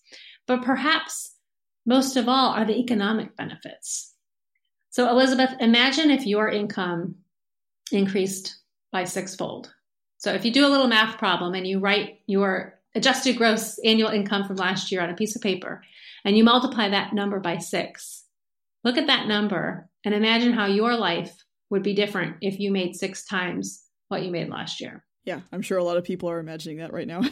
But 0.46 0.62
perhaps 0.62 1.34
most 1.86 2.16
of 2.16 2.28
all 2.28 2.50
are 2.50 2.66
the 2.66 2.76
economic 2.76 3.34
benefits. 3.36 4.12
So, 4.90 5.08
Elizabeth, 5.08 5.56
imagine 5.60 6.10
if 6.10 6.26
your 6.26 6.48
income 6.48 7.16
increased 7.90 8.54
by 8.92 9.04
sixfold. 9.04 9.72
So, 10.18 10.34
if 10.34 10.44
you 10.44 10.52
do 10.52 10.66
a 10.66 10.68
little 10.68 10.88
math 10.88 11.16
problem 11.16 11.54
and 11.54 11.66
you 11.66 11.80
write 11.80 12.20
your 12.26 12.78
adjusted 12.94 13.38
gross 13.38 13.78
annual 13.78 14.10
income 14.10 14.44
from 14.44 14.56
last 14.56 14.92
year 14.92 15.00
on 15.00 15.08
a 15.08 15.16
piece 15.16 15.34
of 15.34 15.42
paper 15.42 15.82
and 16.24 16.36
you 16.36 16.44
multiply 16.44 16.90
that 16.90 17.14
number 17.14 17.40
by 17.40 17.56
six, 17.56 18.24
look 18.84 18.98
at 18.98 19.06
that 19.06 19.26
number 19.26 19.88
and 20.04 20.14
imagine 20.14 20.52
how 20.52 20.66
your 20.66 20.94
life 20.96 21.43
would 21.74 21.82
be 21.82 21.92
different 21.92 22.36
if 22.40 22.60
you 22.60 22.70
made 22.70 22.94
six 22.94 23.26
times 23.26 23.82
what 24.06 24.22
you 24.22 24.30
made 24.30 24.48
last 24.48 24.80
year. 24.80 25.04
Yeah, 25.24 25.40
I'm 25.50 25.60
sure 25.60 25.76
a 25.76 25.82
lot 25.82 25.96
of 25.96 26.04
people 26.04 26.30
are 26.30 26.38
imagining 26.38 26.78
that 26.78 26.92
right 26.92 27.08
now. 27.08 27.22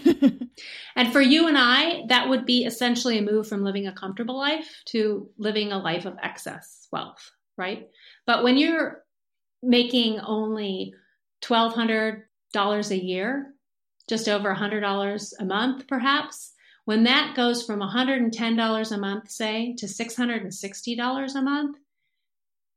and 0.96 1.12
for 1.12 1.20
you 1.20 1.46
and 1.46 1.56
I, 1.56 2.02
that 2.08 2.28
would 2.28 2.44
be 2.44 2.64
essentially 2.64 3.18
a 3.18 3.22
move 3.22 3.46
from 3.46 3.62
living 3.62 3.86
a 3.86 3.92
comfortable 3.92 4.36
life 4.36 4.66
to 4.86 5.30
living 5.38 5.70
a 5.70 5.78
life 5.78 6.06
of 6.06 6.16
excess 6.20 6.88
wealth, 6.90 7.30
right? 7.56 7.86
But 8.26 8.42
when 8.42 8.56
you're 8.56 9.04
making 9.62 10.18
only 10.18 10.92
$1,200 11.44 12.90
a 12.90 13.04
year, 13.04 13.54
just 14.08 14.28
over 14.28 14.52
$100 14.52 15.32
a 15.38 15.44
month, 15.44 15.86
perhaps, 15.86 16.52
when 16.84 17.04
that 17.04 17.36
goes 17.36 17.64
from 17.64 17.78
$110 17.78 18.92
a 18.92 18.98
month, 18.98 19.30
say, 19.30 19.76
to 19.78 19.86
$660 19.86 21.34
a 21.36 21.42
month, 21.42 21.76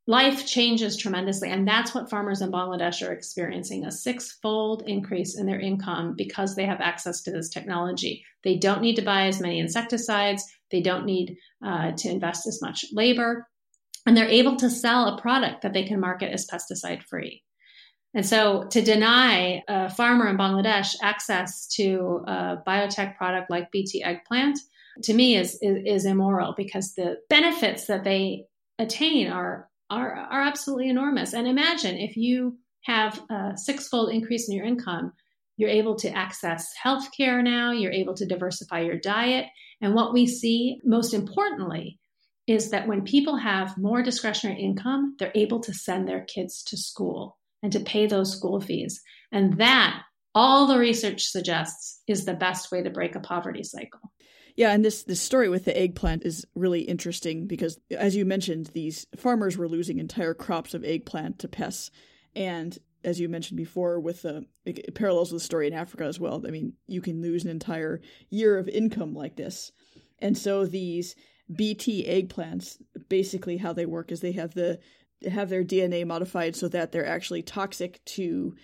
life 0.08 0.46
changes 0.46 0.98
tremendously. 0.98 1.50
And 1.50 1.68
that's 1.68 1.96
what 1.96 2.10
farmers 2.10 2.42
in 2.42 2.52
Bangladesh 2.52 3.08
are 3.08 3.12
experiencing 3.12 3.86
a 3.86 3.92
six-fold 3.92 4.84
increase 4.86 5.38
in 5.38 5.48
their 5.48 5.60
income 5.60 6.14
because 6.16 6.56
they 6.56 6.66
have 6.66 6.82
access 6.82 7.24
to 7.24 7.32
this 7.32 7.50
technology. 7.50 8.24
They 8.44 8.58
don't 8.58 8.82
need 8.82 8.98
to 8.98 9.02
buy 9.02 9.28
as 9.28 9.42
many 9.42 9.60
insecticides, 9.60 10.46
they 10.72 10.82
don't 10.82 11.06
need 11.06 11.38
uh, 11.66 11.94
to 11.94 12.10
invest 12.10 12.48
as 12.48 12.62
much 12.62 12.86
labor, 12.94 13.48
and 14.06 14.16
they're 14.16 14.28
able 14.28 14.56
to 14.58 14.70
sell 14.70 15.08
a 15.08 15.22
product 15.22 15.64
that 15.64 15.74
they 15.74 15.84
can 15.84 16.00
market 16.00 16.32
as 16.32 16.48
pesticide 16.48 17.04
free. 17.04 17.42
And 18.14 18.26
so 18.26 18.64
to 18.70 18.82
deny 18.82 19.62
a 19.68 19.90
farmer 19.90 20.30
in 20.30 20.38
Bangladesh 20.38 20.96
access 21.02 21.68
to 21.76 22.24
a 22.28 22.58
biotech 22.66 23.18
product 23.18 23.50
like 23.50 23.72
BT 23.72 24.04
eggplant, 24.04 24.58
to 25.04 25.14
me 25.14 25.36
is, 25.36 25.58
is, 25.62 25.84
is 25.86 26.06
immoral 26.06 26.54
because 26.56 26.94
the 26.94 27.18
benefits 27.30 27.88
that 27.88 28.06
they 28.06 28.46
attain 28.80 29.28
are 29.28 29.70
are, 29.90 30.16
are 30.16 30.42
absolutely 30.42 30.90
enormous. 30.90 31.34
And 31.34 31.48
imagine 31.48 31.98
if 31.98 32.18
you 32.18 32.58
have 32.84 33.22
a 33.30 33.54
sixfold 33.56 34.12
increase 34.12 34.48
in 34.48 34.56
your 34.56 34.66
income, 34.66 35.14
you're 35.58 35.70
able 35.70 35.96
to 35.96 36.10
access 36.10 36.68
healthcare 36.84 37.44
now, 37.44 37.72
you're 37.72 37.92
able 37.92 38.14
to 38.16 38.26
diversify 38.26 38.82
your 38.82 38.98
diet. 38.98 39.46
And 39.82 39.94
what 39.94 40.14
we 40.14 40.28
see 40.28 40.80
most 40.84 41.14
importantly 41.14 42.00
is 42.48 42.70
that 42.72 42.88
when 42.88 43.04
people 43.04 43.38
have 43.38 43.78
more 43.78 44.04
discretionary 44.04 44.62
income, 44.62 45.16
they're 45.18 45.32
able 45.34 45.60
to 45.62 45.74
send 45.74 46.08
their 46.08 46.26
kids 46.26 46.64
to 46.64 46.78
school 46.78 47.38
and 47.64 47.72
to 47.72 47.80
pay 47.80 48.06
those 48.06 48.36
school 48.36 48.62
fees. 48.62 49.02
And 49.32 49.58
that, 49.58 50.04
all 50.36 50.68
the 50.68 50.78
research 50.78 51.24
suggests, 51.24 52.02
is 52.08 52.26
the 52.26 52.34
best 52.34 52.72
way 52.72 52.84
to 52.84 52.90
break 52.90 53.16
a 53.16 53.20
poverty 53.20 53.64
cycle. 53.64 54.12
Yeah, 54.56 54.72
and 54.72 54.86
this 54.86 55.04
this 55.04 55.22
story 55.22 55.50
with 55.50 55.66
the 55.66 55.78
eggplant 55.78 56.26
is 56.26 56.46
really 56.56 56.82
interesting 56.82 57.46
because, 57.46 57.78
as 57.92 58.16
you 58.16 58.24
mentioned, 58.24 58.68
these 58.68 59.06
farmers 59.18 59.58
were 59.58 59.68
losing 59.68 60.00
entire 60.00 60.34
crops 60.34 60.74
of 60.74 60.86
eggplant 60.86 61.40
to 61.40 61.50
pests, 61.50 61.92
and 62.36 62.78
as 63.04 63.20
you 63.20 63.28
mentioned 63.28 63.58
before, 63.58 64.00
with 64.00 64.22
the 64.22 64.46
it 64.66 64.96
parallels 64.96 65.32
with 65.32 65.42
the 65.42 65.46
story 65.46 65.68
in 65.68 65.74
Africa 65.74 66.06
as 66.06 66.20
well. 66.22 66.42
I 66.48 66.52
mean, 66.52 66.74
you 66.88 67.02
can 67.02 67.22
lose 67.22 67.44
an 67.44 67.52
entire 67.52 68.00
year 68.30 68.58
of 68.58 68.70
income 68.70 69.14
like 69.14 69.36
this, 69.36 69.74
and 70.20 70.38
so 70.38 70.66
these 70.66 71.16
BT 71.54 72.06
eggplants, 72.06 72.78
basically 73.10 73.58
how 73.58 73.74
they 73.74 73.86
work 73.86 74.10
is 74.12 74.22
they 74.22 74.32
have 74.32 74.54
the 74.54 74.80
have 75.30 75.50
their 75.50 75.66
DNA 75.66 76.06
modified 76.08 76.56
so 76.56 76.70
that 76.70 76.94
they're 76.94 77.06
actually 77.06 77.42
toxic 77.42 78.04
to 78.06 78.56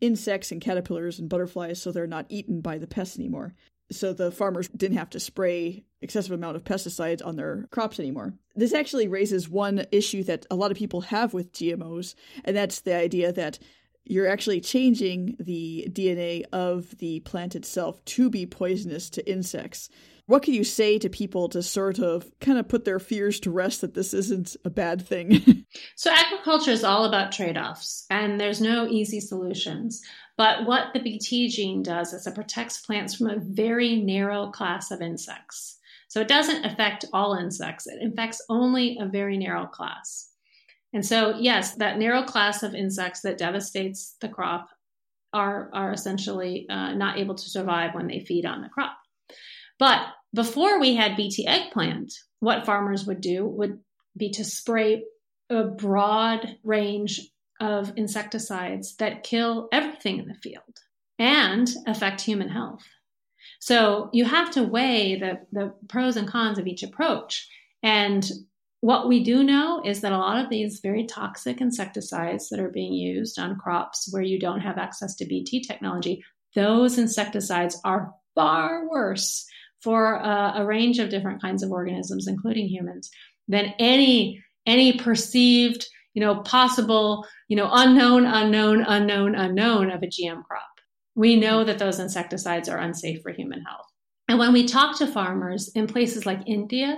insects 0.00 0.52
and 0.52 0.60
caterpillars 0.60 1.18
and 1.18 1.28
butterflies, 1.28 1.82
so 1.82 1.90
they're 1.90 2.06
not 2.06 2.26
eaten 2.28 2.60
by 2.60 2.78
the 2.78 2.86
pests 2.86 3.18
anymore 3.18 3.56
so 3.90 4.12
the 4.12 4.30
farmers 4.30 4.68
didn't 4.68 4.98
have 4.98 5.10
to 5.10 5.20
spray 5.20 5.84
excessive 6.02 6.32
amount 6.32 6.56
of 6.56 6.64
pesticides 6.64 7.24
on 7.24 7.36
their 7.36 7.66
crops 7.70 7.98
anymore. 7.98 8.34
This 8.56 8.72
actually 8.72 9.08
raises 9.08 9.48
one 9.48 9.86
issue 9.92 10.22
that 10.24 10.46
a 10.50 10.56
lot 10.56 10.70
of 10.70 10.76
people 10.76 11.02
have 11.02 11.34
with 11.34 11.52
GMOs, 11.52 12.14
and 12.44 12.56
that's 12.56 12.80
the 12.80 12.94
idea 12.94 13.32
that 13.32 13.58
you're 14.04 14.28
actually 14.28 14.60
changing 14.60 15.36
the 15.38 15.86
DNA 15.90 16.44
of 16.52 16.96
the 16.98 17.20
plant 17.20 17.54
itself 17.54 18.04
to 18.06 18.30
be 18.30 18.46
poisonous 18.46 19.10
to 19.10 19.30
insects. 19.30 19.88
What 20.26 20.42
can 20.42 20.54
you 20.54 20.62
say 20.62 20.98
to 21.00 21.08
people 21.08 21.48
to 21.48 21.62
sort 21.62 21.98
of 21.98 22.30
kind 22.40 22.56
of 22.56 22.68
put 22.68 22.84
their 22.84 23.00
fears 23.00 23.40
to 23.40 23.50
rest 23.50 23.80
that 23.80 23.94
this 23.94 24.14
isn't 24.14 24.56
a 24.64 24.70
bad 24.70 25.02
thing? 25.02 25.64
so, 25.96 26.12
agriculture 26.12 26.70
is 26.70 26.84
all 26.84 27.04
about 27.04 27.32
trade 27.32 27.58
offs, 27.58 28.06
and 28.10 28.40
there's 28.40 28.60
no 28.60 28.86
easy 28.86 29.18
solutions. 29.18 30.00
But 30.40 30.64
what 30.64 30.94
the 30.94 31.00
BT 31.00 31.48
gene 31.50 31.82
does 31.82 32.14
is 32.14 32.26
it 32.26 32.34
protects 32.34 32.80
plants 32.80 33.14
from 33.14 33.26
a 33.26 33.40
very 33.40 33.96
narrow 33.96 34.50
class 34.50 34.90
of 34.90 35.02
insects. 35.02 35.76
So 36.08 36.18
it 36.22 36.28
doesn't 36.28 36.64
affect 36.64 37.04
all 37.12 37.34
insects, 37.34 37.86
it 37.86 38.00
infects 38.00 38.40
only 38.48 38.96
a 38.98 39.04
very 39.04 39.36
narrow 39.36 39.66
class. 39.66 40.30
And 40.94 41.04
so, 41.04 41.36
yes, 41.38 41.74
that 41.74 41.98
narrow 41.98 42.22
class 42.22 42.62
of 42.62 42.74
insects 42.74 43.20
that 43.20 43.36
devastates 43.36 44.16
the 44.22 44.30
crop 44.30 44.70
are, 45.34 45.68
are 45.74 45.92
essentially 45.92 46.64
uh, 46.70 46.94
not 46.94 47.18
able 47.18 47.34
to 47.34 47.50
survive 47.50 47.94
when 47.94 48.06
they 48.06 48.20
feed 48.20 48.46
on 48.46 48.62
the 48.62 48.70
crop. 48.70 48.96
But 49.78 50.06
before 50.32 50.80
we 50.80 50.94
had 50.94 51.18
BT 51.18 51.46
eggplant, 51.46 52.14
what 52.38 52.64
farmers 52.64 53.04
would 53.04 53.20
do 53.20 53.44
would 53.44 53.78
be 54.16 54.30
to 54.30 54.44
spray 54.44 55.04
a 55.50 55.64
broad 55.64 56.56
range 56.64 57.20
of 57.60 57.92
insecticides 57.96 58.96
that 58.96 59.22
kill 59.22 59.68
everything 59.72 60.18
in 60.18 60.28
the 60.28 60.34
field 60.34 60.80
and 61.18 61.70
affect 61.86 62.20
human 62.20 62.48
health. 62.48 62.82
So 63.60 64.08
you 64.12 64.24
have 64.24 64.50
to 64.52 64.62
weigh 64.62 65.18
the, 65.18 65.40
the 65.52 65.74
pros 65.88 66.16
and 66.16 66.26
cons 66.26 66.58
of 66.58 66.66
each 66.66 66.82
approach. 66.82 67.46
And 67.82 68.28
what 68.80 69.08
we 69.08 69.22
do 69.22 69.42
know 69.44 69.82
is 69.84 70.00
that 70.00 70.12
a 70.12 70.18
lot 70.18 70.42
of 70.42 70.50
these 70.50 70.80
very 70.82 71.04
toxic 71.04 71.60
insecticides 71.60 72.48
that 72.48 72.60
are 72.60 72.70
being 72.70 72.94
used 72.94 73.38
on 73.38 73.58
crops 73.58 74.08
where 74.10 74.22
you 74.22 74.40
don't 74.40 74.60
have 74.60 74.78
access 74.78 75.14
to 75.16 75.26
BT 75.26 75.62
technology, 75.62 76.24
those 76.54 76.96
insecticides 76.96 77.78
are 77.84 78.14
far 78.34 78.88
worse 78.88 79.46
for 79.82 80.14
a, 80.14 80.54
a 80.56 80.64
range 80.64 80.98
of 80.98 81.10
different 81.10 81.42
kinds 81.42 81.62
of 81.62 81.70
organisms, 81.70 82.26
including 82.26 82.68
humans, 82.68 83.10
than 83.48 83.74
any 83.78 84.42
any 84.66 84.98
perceived 84.98 85.86
you 86.14 86.20
know, 86.20 86.36
possible, 86.42 87.26
you 87.48 87.56
know, 87.56 87.68
unknown, 87.70 88.26
unknown, 88.26 88.84
unknown, 88.84 89.34
unknown 89.34 89.90
of 89.90 90.02
a 90.02 90.06
GM 90.06 90.42
crop. 90.44 90.68
We 91.14 91.36
know 91.36 91.64
that 91.64 91.78
those 91.78 92.00
insecticides 92.00 92.68
are 92.68 92.78
unsafe 92.78 93.22
for 93.22 93.32
human 93.32 93.62
health. 93.62 93.86
And 94.28 94.38
when 94.38 94.52
we 94.52 94.66
talk 94.66 94.98
to 94.98 95.06
farmers 95.06 95.70
in 95.74 95.86
places 95.86 96.26
like 96.26 96.40
India, 96.46 96.96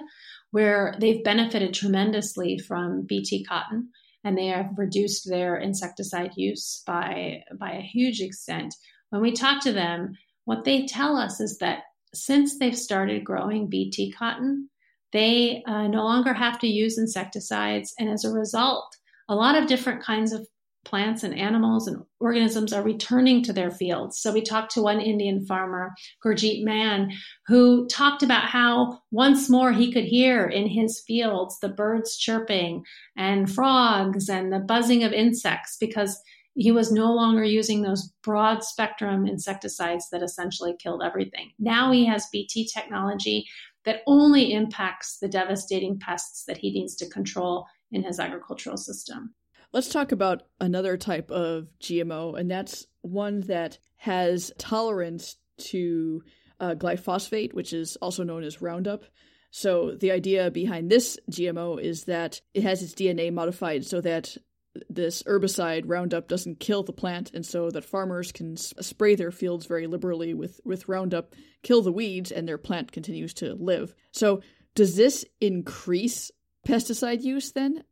where 0.50 0.94
they've 1.00 1.24
benefited 1.24 1.72
tremendously 1.72 2.58
from 2.58 3.06
BT 3.06 3.44
cotton 3.44 3.88
and 4.22 4.36
they 4.36 4.46
have 4.46 4.76
reduced 4.76 5.28
their 5.28 5.56
insecticide 5.56 6.32
use 6.36 6.82
by, 6.86 7.42
by 7.58 7.72
a 7.72 7.80
huge 7.80 8.20
extent, 8.20 8.74
when 9.10 9.22
we 9.22 9.32
talk 9.32 9.62
to 9.62 9.72
them, 9.72 10.12
what 10.44 10.64
they 10.64 10.86
tell 10.86 11.16
us 11.16 11.40
is 11.40 11.58
that 11.58 11.84
since 12.14 12.58
they've 12.58 12.76
started 12.76 13.24
growing 13.24 13.68
BT 13.68 14.12
cotton, 14.12 14.68
they 15.12 15.62
uh, 15.66 15.86
no 15.86 16.04
longer 16.04 16.32
have 16.32 16.58
to 16.60 16.66
use 16.66 16.98
insecticides. 16.98 17.94
And 17.98 18.08
as 18.08 18.24
a 18.24 18.30
result, 18.30 18.96
a 19.28 19.34
lot 19.34 19.56
of 19.56 19.68
different 19.68 20.02
kinds 20.02 20.32
of 20.32 20.46
plants 20.84 21.22
and 21.22 21.38
animals 21.38 21.86
and 21.86 22.02
organisms 22.20 22.72
are 22.72 22.82
returning 22.82 23.42
to 23.44 23.52
their 23.52 23.70
fields. 23.70 24.18
So 24.18 24.32
we 24.32 24.42
talked 24.42 24.72
to 24.72 24.82
one 24.82 25.00
Indian 25.00 25.44
farmer, 25.46 25.92
Gurjeet 26.24 26.64
Mann, 26.64 27.12
who 27.46 27.86
talked 27.86 28.22
about 28.22 28.44
how 28.44 29.00
once 29.10 29.48
more 29.48 29.72
he 29.72 29.92
could 29.92 30.04
hear 30.04 30.46
in 30.46 30.66
his 30.66 31.02
fields 31.06 31.58
the 31.60 31.68
birds 31.68 32.16
chirping 32.16 32.84
and 33.16 33.52
frogs 33.52 34.28
and 34.28 34.52
the 34.52 34.58
buzzing 34.58 35.04
of 35.04 35.12
insects 35.12 35.76
because 35.78 36.20
he 36.54 36.70
was 36.70 36.92
no 36.92 37.12
longer 37.12 37.44
using 37.44 37.82
those 37.82 38.12
broad 38.22 38.62
spectrum 38.62 39.26
insecticides 39.26 40.10
that 40.10 40.22
essentially 40.22 40.74
killed 40.78 41.02
everything. 41.02 41.50
Now 41.58 41.92
he 41.92 42.04
has 42.06 42.26
BT 42.30 42.68
technology 42.68 43.46
that 43.84 44.02
only 44.06 44.52
impacts 44.52 45.18
the 45.18 45.28
devastating 45.28 45.98
pests 45.98 46.44
that 46.46 46.58
he 46.58 46.72
needs 46.72 46.94
to 46.96 47.08
control 47.08 47.66
in 47.92 48.02
his 48.02 48.18
agricultural 48.18 48.76
system. 48.76 49.34
Let's 49.72 49.88
talk 49.88 50.12
about 50.12 50.42
another 50.60 50.96
type 50.96 51.30
of 51.30 51.68
GMO, 51.80 52.38
and 52.38 52.50
that's 52.50 52.86
one 53.02 53.40
that 53.42 53.78
has 53.96 54.52
tolerance 54.58 55.36
to 55.58 56.22
uh, 56.60 56.74
glyphosate, 56.74 57.54
which 57.54 57.72
is 57.72 57.96
also 57.96 58.22
known 58.22 58.42
as 58.42 58.60
Roundup. 58.60 59.04
So, 59.50 59.92
the 59.92 60.12
idea 60.12 60.50
behind 60.50 60.90
this 60.90 61.18
GMO 61.30 61.80
is 61.80 62.04
that 62.04 62.40
it 62.54 62.62
has 62.62 62.82
its 62.82 62.94
DNA 62.94 63.32
modified 63.32 63.84
so 63.84 64.00
that 64.00 64.36
this 64.88 65.22
herbicide 65.24 65.84
Roundup 65.86 66.28
doesn't 66.28 66.60
kill 66.60 66.82
the 66.82 66.92
plant, 66.92 67.32
and 67.34 67.44
so 67.44 67.70
that 67.70 67.84
farmers 67.84 68.32
can 68.32 68.56
spray 68.56 69.14
their 69.14 69.30
fields 69.30 69.66
very 69.66 69.86
liberally 69.86 70.32
with, 70.34 70.60
with 70.64 70.88
Roundup, 70.88 71.34
kill 71.62 71.82
the 71.82 71.92
weeds, 71.92 72.32
and 72.32 72.48
their 72.48 72.58
plant 72.58 72.92
continues 72.92 73.34
to 73.34 73.54
live. 73.54 73.94
So, 74.12 74.42
does 74.74 74.96
this 74.96 75.24
increase 75.40 76.30
pesticide 76.66 77.22
use 77.22 77.52
then? 77.52 77.84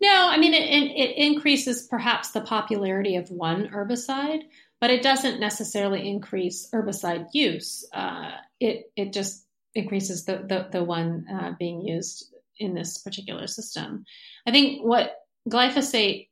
No, 0.00 0.28
I 0.30 0.36
mean, 0.36 0.52
it, 0.52 0.58
it 0.60 1.16
increases 1.16 1.86
perhaps 1.88 2.30
the 2.30 2.42
popularity 2.42 3.16
of 3.16 3.30
one 3.30 3.68
herbicide, 3.68 4.42
but 4.80 4.90
it 4.90 5.02
doesn't 5.02 5.40
necessarily 5.40 6.06
increase 6.06 6.68
herbicide 6.72 7.28
use. 7.32 7.88
Uh, 7.92 8.32
it, 8.60 8.90
it 8.94 9.12
just 9.12 9.46
increases 9.74 10.24
the, 10.24 10.44
the, 10.48 10.68
the 10.70 10.84
one 10.84 11.26
uh, 11.32 11.52
being 11.58 11.80
used 11.80 12.34
in 12.58 12.74
this 12.74 12.98
particular 12.98 13.46
system. 13.46 14.04
I 14.46 14.50
think 14.50 14.84
what 14.84 15.14
glyphosate, 15.48 16.28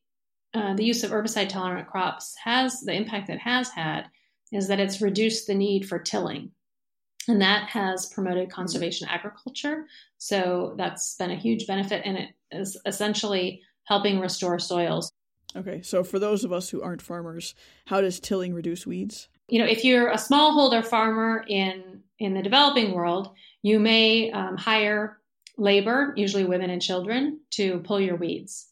uh, 0.53 0.74
the 0.74 0.85
use 0.85 1.05
of 1.05 1.11
herbicide 1.11 1.48
tolerant 1.48 1.88
crops, 1.88 2.35
has 2.42 2.81
the 2.81 2.92
impact 2.92 3.31
it 3.31 3.40
has 3.40 3.70
had 3.70 4.07
is 4.53 4.68
that 4.68 4.81
it's 4.81 5.00
reduced 5.00 5.46
the 5.46 5.55
need 5.55 5.88
for 5.88 5.98
tilling. 5.98 6.53
And 7.28 7.40
that 7.40 7.68
has 7.70 8.06
promoted 8.06 8.50
conservation 8.50 9.08
agriculture. 9.08 9.87
So 10.18 10.74
that's 10.76 11.16
been 11.16 11.30
a 11.30 11.37
huge 11.37 11.66
benefit, 11.66 12.02
and 12.04 12.18
it 12.18 12.30
is 12.50 12.78
essentially 12.87 13.62
helping 13.84 14.20
restore 14.20 14.58
soils. 14.58 15.10
Okay, 15.56 15.82
so 15.82 16.02
for 16.02 16.18
those 16.18 16.44
of 16.44 16.52
us 16.52 16.68
who 16.68 16.82
aren't 16.82 17.02
farmers, 17.02 17.54
how 17.87 18.00
does 18.00 18.20
tilling 18.20 18.54
reduce 18.54 18.87
weeds? 18.87 19.28
You 19.48 19.60
know, 19.60 19.66
if 19.66 19.84
you're 19.84 20.08
a 20.08 20.16
smallholder 20.16 20.84
farmer 20.84 21.44
in 21.48 22.02
in 22.18 22.34
the 22.34 22.42
developing 22.42 22.92
world, 22.92 23.34
you 23.62 23.78
may 23.78 24.30
um, 24.30 24.56
hire 24.56 25.18
labor, 25.56 26.12
usually 26.16 26.44
women 26.44 26.70
and 26.70 26.82
children, 26.82 27.40
to 27.50 27.80
pull 27.80 28.00
your 28.00 28.16
weeds. 28.16 28.68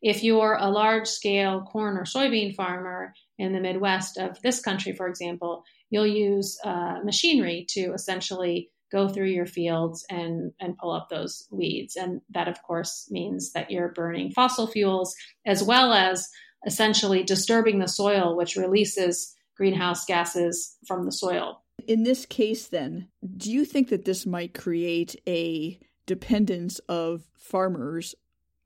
If 0.00 0.22
you're 0.22 0.56
a 0.58 0.70
large 0.70 1.06
scale 1.06 1.62
corn 1.62 1.96
or 1.96 2.04
soybean 2.04 2.54
farmer 2.54 3.12
in 3.38 3.52
the 3.52 3.60
Midwest 3.60 4.18
of 4.18 4.40
this 4.42 4.60
country, 4.60 4.92
for 4.92 5.08
example, 5.08 5.64
you'll 5.90 6.06
use 6.06 6.58
uh, 6.64 7.00
machinery 7.04 7.66
to 7.70 7.92
essentially 7.92 8.70
go 8.92 9.08
through 9.08 9.26
your 9.26 9.46
fields 9.46 10.04
and, 10.10 10.52
and 10.60 10.78
pull 10.78 10.92
up 10.92 11.08
those 11.08 11.48
weeds. 11.50 11.96
And 11.96 12.20
that, 12.30 12.48
of 12.48 12.62
course, 12.62 13.08
means 13.10 13.52
that 13.52 13.70
you're 13.70 13.92
burning 13.92 14.30
fossil 14.30 14.66
fuels 14.66 15.14
as 15.44 15.62
well 15.62 15.92
as 15.92 16.28
essentially 16.64 17.22
disturbing 17.22 17.78
the 17.78 17.88
soil, 17.88 18.36
which 18.36 18.56
releases 18.56 19.34
greenhouse 19.56 20.04
gases 20.04 20.76
from 20.86 21.04
the 21.04 21.12
soil. 21.12 21.62
In 21.86 22.04
this 22.04 22.26
case, 22.26 22.68
then, 22.68 23.08
do 23.36 23.50
you 23.50 23.64
think 23.64 23.88
that 23.88 24.04
this 24.04 24.26
might 24.26 24.54
create 24.54 25.16
a 25.26 25.78
dependence 26.06 26.78
of 26.88 27.24
farmers 27.36 28.14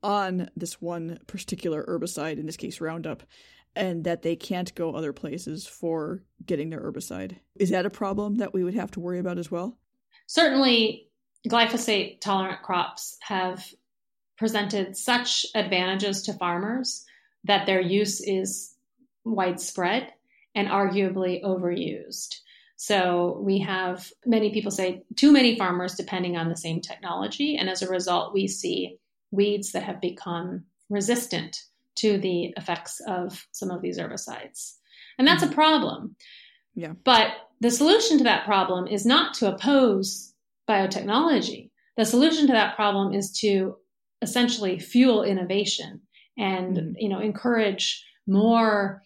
on 0.03 0.49
this 0.55 0.81
one 0.81 1.19
particular 1.27 1.83
herbicide, 1.85 2.39
in 2.39 2.45
this 2.45 2.57
case 2.57 2.81
Roundup, 2.81 3.23
and 3.75 4.03
that 4.03 4.21
they 4.21 4.35
can't 4.35 4.73
go 4.75 4.93
other 4.93 5.13
places 5.13 5.65
for 5.65 6.23
getting 6.45 6.69
their 6.69 6.81
herbicide. 6.81 7.37
Is 7.57 7.69
that 7.69 7.85
a 7.85 7.89
problem 7.89 8.37
that 8.37 8.53
we 8.53 8.63
would 8.63 8.73
have 8.73 8.91
to 8.91 8.99
worry 8.99 9.19
about 9.19 9.37
as 9.37 9.49
well? 9.51 9.77
Certainly, 10.27 11.07
glyphosate 11.47 12.21
tolerant 12.21 12.61
crops 12.61 13.17
have 13.21 13.65
presented 14.37 14.97
such 14.97 15.45
advantages 15.55 16.23
to 16.23 16.33
farmers 16.33 17.05
that 17.43 17.65
their 17.65 17.81
use 17.81 18.21
is 18.21 18.75
widespread 19.23 20.11
and 20.55 20.67
arguably 20.67 21.43
overused. 21.43 22.35
So 22.75 23.39
we 23.41 23.59
have 23.59 24.11
many 24.25 24.51
people 24.51 24.71
say 24.71 25.03
too 25.15 25.31
many 25.31 25.57
farmers 25.57 25.95
depending 25.95 26.35
on 26.35 26.49
the 26.49 26.57
same 26.57 26.81
technology. 26.81 27.55
And 27.55 27.69
as 27.69 27.83
a 27.83 27.89
result, 27.89 28.33
we 28.33 28.47
see 28.47 28.97
weeds 29.29 29.71
that 29.73 29.83
have 29.83 30.01
become 30.01 30.65
resistant 30.89 31.63
to 31.97 32.17
the 32.17 32.53
effects 32.57 33.01
of 33.07 33.45
some 33.51 33.71
of 33.71 33.81
these 33.81 33.99
herbicides. 33.99 34.73
And 35.17 35.27
that's 35.27 35.43
mm-hmm. 35.43 35.53
a 35.53 35.55
problem. 35.55 36.15
Yeah. 36.75 36.93
But 37.03 37.33
the 37.59 37.71
solution 37.71 38.17
to 38.19 38.23
that 38.23 38.45
problem 38.45 38.87
is 38.87 39.05
not 39.05 39.33
to 39.35 39.53
oppose 39.53 40.33
biotechnology. 40.69 41.69
The 41.97 42.05
solution 42.05 42.47
to 42.47 42.53
that 42.53 42.75
problem 42.75 43.13
is 43.13 43.31
to 43.41 43.75
essentially 44.21 44.79
fuel 44.79 45.23
innovation 45.23 46.01
and 46.37 46.77
mm-hmm. 46.77 46.91
you 46.97 47.09
know 47.09 47.19
encourage 47.19 48.03
more 48.27 49.03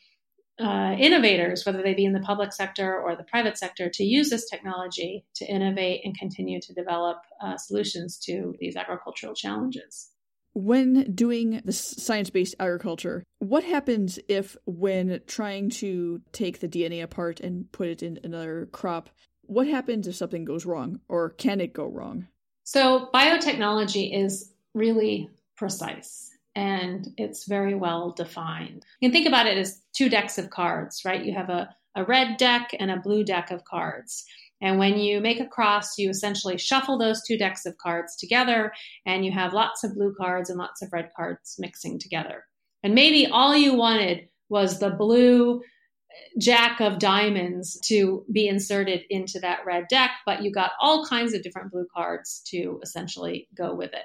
uh, 0.61 0.95
innovators, 0.97 1.65
whether 1.65 1.81
they 1.81 1.93
be 1.93 2.05
in 2.05 2.13
the 2.13 2.19
public 2.21 2.53
sector 2.53 2.97
or 2.97 3.15
the 3.15 3.23
private 3.23 3.57
sector, 3.57 3.89
to 3.89 4.03
use 4.03 4.29
this 4.29 4.49
technology 4.49 5.25
to 5.35 5.45
innovate 5.45 6.01
and 6.05 6.17
continue 6.17 6.61
to 6.61 6.73
develop 6.73 7.17
uh, 7.41 7.57
solutions 7.57 8.17
to 8.17 8.55
these 8.59 8.77
agricultural 8.77 9.33
challenges. 9.33 10.11
When 10.55 11.13
doing 11.13 11.61
the 11.65 11.73
science 11.73 12.29
based 12.29 12.55
agriculture, 12.59 13.23
what 13.39 13.65
happens 13.65 14.17
if, 14.29 14.55
when 14.65 15.19
trying 15.27 15.69
to 15.81 16.21
take 16.31 16.61
the 16.61 16.69
DNA 16.69 17.03
apart 17.03 17.41
and 17.41 17.69
put 17.71 17.89
it 17.89 18.01
in 18.01 18.19
another 18.23 18.69
crop, 18.71 19.09
what 19.41 19.67
happens 19.67 20.07
if 20.07 20.15
something 20.15 20.45
goes 20.45 20.65
wrong 20.65 21.01
or 21.09 21.31
can 21.31 21.59
it 21.59 21.73
go 21.73 21.85
wrong? 21.85 22.27
So, 22.63 23.09
biotechnology 23.13 24.17
is 24.17 24.53
really 24.73 25.29
precise 25.57 26.31
and 26.55 27.09
it's 27.17 27.45
very 27.45 27.75
well 27.75 28.11
defined. 28.11 28.85
You 28.99 29.09
can 29.09 29.13
think 29.13 29.27
about 29.27 29.47
it 29.47 29.57
as 29.57 29.81
two 29.93 30.09
decks 30.09 30.37
of 30.37 30.49
cards, 30.49 31.03
right? 31.03 31.23
You 31.23 31.33
have 31.33 31.49
a, 31.49 31.75
a 31.95 32.05
red 32.05 32.37
deck 32.37 32.71
and 32.79 32.89
a 32.89 32.97
blue 32.97 33.23
deck 33.23 33.51
of 33.51 33.65
cards. 33.65 34.25
And 34.61 34.79
when 34.79 34.97
you 34.97 35.19
make 35.19 35.39
a 35.39 35.47
cross, 35.47 35.97
you 35.97 36.09
essentially 36.09 36.57
shuffle 36.57 36.97
those 36.97 37.21
two 37.23 37.37
decks 37.37 37.65
of 37.65 37.77
cards 37.77 38.15
together, 38.15 38.71
and 39.05 39.25
you 39.25 39.31
have 39.31 39.53
lots 39.53 39.83
of 39.83 39.95
blue 39.95 40.13
cards 40.17 40.49
and 40.49 40.57
lots 40.57 40.81
of 40.81 40.93
red 40.93 41.09
cards 41.15 41.55
mixing 41.59 41.99
together. 41.99 42.45
And 42.83 42.95
maybe 42.95 43.27
all 43.27 43.55
you 43.55 43.73
wanted 43.73 44.29
was 44.49 44.79
the 44.79 44.91
blue 44.91 45.61
jack 46.39 46.79
of 46.79 46.99
diamonds 46.99 47.79
to 47.85 48.25
be 48.31 48.47
inserted 48.47 49.01
into 49.09 49.39
that 49.39 49.65
red 49.65 49.85
deck, 49.89 50.11
but 50.25 50.41
you 50.41 50.51
got 50.51 50.71
all 50.79 51.05
kinds 51.05 51.33
of 51.33 51.43
different 51.43 51.71
blue 51.71 51.87
cards 51.93 52.41
to 52.47 52.79
essentially 52.81 53.49
go 53.55 53.75
with 53.75 53.93
it. 53.93 54.03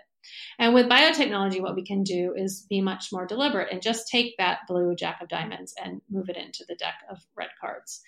And 0.59 0.75
with 0.75 0.89
biotechnology, 0.89 1.61
what 1.61 1.77
we 1.77 1.85
can 1.85 2.03
do 2.03 2.35
is 2.37 2.67
be 2.69 2.81
much 2.81 3.09
more 3.13 3.27
deliberate 3.27 3.73
and 3.73 3.81
just 3.81 4.09
take 4.09 4.37
that 4.39 4.61
blue 4.69 4.95
jack 4.95 5.21
of 5.23 5.29
diamonds 5.29 5.75
and 5.83 6.01
move 6.11 6.29
it 6.29 6.37
into 6.37 6.65
the 6.69 6.75
deck 6.75 6.95
of 7.11 7.19
red 7.37 7.51
cards. 7.61 8.01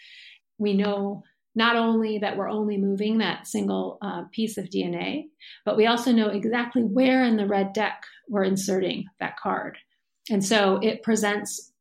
We 0.59 0.75
know 0.75 1.23
not 1.55 1.77
only 1.77 2.19
that 2.19 2.37
we're 2.37 2.49
only 2.49 2.79
moving 2.79 3.19
that 3.19 3.47
single 3.47 3.99
uh, 4.01 4.23
piece 4.33 4.57
of 4.57 4.71
DNA, 4.71 5.25
but 5.65 5.77
we 5.77 5.87
also 5.87 6.12
know 6.12 6.29
exactly 6.29 6.83
where 6.83 7.25
in 7.25 7.37
the 7.37 7.47
red 7.47 7.73
deck 7.73 8.05
we're 8.29 8.45
inserting 8.45 9.05
that 9.21 9.38
card. 9.38 9.77
And 10.31 10.45
so 10.45 10.79
it 10.83 11.03
presents 11.03 11.73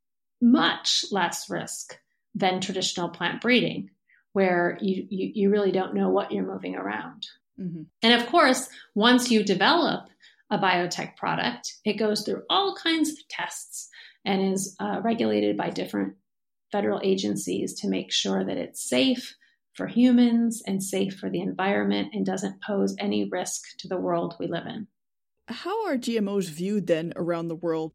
much 0.41 1.05
less 1.12 1.49
risk 1.49 1.97
than 2.36 2.60
traditional 2.60 3.10
plant 3.10 3.41
breeding, 3.41 3.89
where 4.34 4.77
you, 4.81 5.05
you, 5.10 5.31
you 5.34 5.49
really 5.49 5.71
don't 5.71 5.93
know 5.93 6.10
what 6.10 6.31
you're 6.31 6.45
moving 6.45 6.75
around. 6.75 7.27
Mm-hmm. 7.60 7.84
And 8.01 8.21
of 8.21 8.27
course, 8.27 8.67
once 8.95 9.29
you 9.29 9.43
develop 9.43 10.07
a 10.49 10.57
biotech 10.57 11.15
product, 11.15 11.75
it 11.86 11.93
goes 11.93 12.23
through 12.23 12.43
all 12.49 12.75
kinds 12.75 13.10
of 13.10 13.27
tests 13.29 13.89
and 14.25 14.53
is 14.53 14.75
uh, 14.79 14.99
regulated 15.03 15.55
by 15.55 15.69
different 15.69 16.15
federal 16.71 16.99
agencies 17.03 17.73
to 17.75 17.88
make 17.88 18.12
sure 18.12 18.43
that 18.43 18.57
it's 18.57 18.88
safe 18.88 19.36
for 19.73 19.88
humans 19.88 20.62
and 20.65 20.84
safe 20.84 21.17
for 21.17 21.29
the 21.29 21.41
environment 21.41 22.10
and 22.13 22.25
doesn't 22.25 22.62
pose 22.62 22.95
any 22.99 23.29
risk 23.29 23.62
to 23.79 23.88
the 23.88 23.97
world 23.97 24.36
we 24.39 24.47
live 24.47 24.65
in. 24.67 24.88
How 25.47 25.88
are 25.88 25.97
GMOs 25.97 26.49
viewed 26.49 26.88
then 26.88 27.13
around 27.15 27.47
the 27.47 27.55
world? 27.55 27.93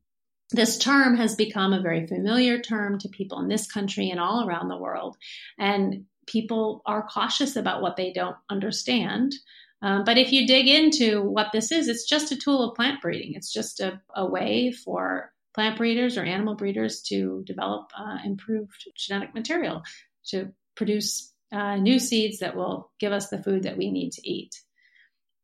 This 0.53 0.79
term 0.79 1.17
has 1.17 1.35
become 1.35 1.73
a 1.73 1.83
very 1.83 2.07
familiar 2.07 2.61
term 2.61 2.99
to 3.01 3.09
people 3.09 3.41
in 3.41 3.49
this 3.49 3.71
country 3.71 4.11
and 4.11 4.21
all 4.21 4.47
around 4.47 4.69
the 4.69 4.77
world. 4.77 5.17
And 5.59 6.05
people 6.27 6.83
are 6.87 7.07
cautious 7.09 7.57
about 7.57 7.83
what 7.83 7.97
they 7.97 8.13
don't 8.13 8.37
understand. 8.51 9.35
Um, 9.83 10.05
but 10.05 10.19
if 10.19 10.33
you 10.33 10.47
dig 10.47 10.69
into 10.69 11.23
what 11.23 11.49
this 11.53 11.73
is, 11.73 11.89
it's 11.89 12.07
just 12.07 12.33
a 12.33 12.37
tool 12.37 12.63
of 12.63 12.77
plant 12.77 13.01
breeding. 13.03 13.35
It's 13.35 13.53
just 13.53 13.81
a, 13.81 14.01
a 14.15 14.25
way 14.25 14.73
for 14.73 15.33
plant 15.55 15.77
breeders 15.77 16.17
or 16.17 16.23
animal 16.23 16.55
breeders 16.55 17.03
to 17.03 17.43
develop 17.45 17.91
uh, 17.99 18.19
improved 18.25 18.89
genetic 18.97 19.35
material 19.35 19.83
to 20.27 20.53
produce 20.75 21.33
uh, 21.53 21.77
new 21.77 21.99
seeds 21.99 22.39
that 22.39 22.57
will 22.57 22.91
give 22.99 23.13
us 23.13 23.29
the 23.29 23.43
food 23.43 23.63
that 23.63 23.77
we 23.77 23.91
need 23.91 24.13
to 24.13 24.29
eat. 24.29 24.55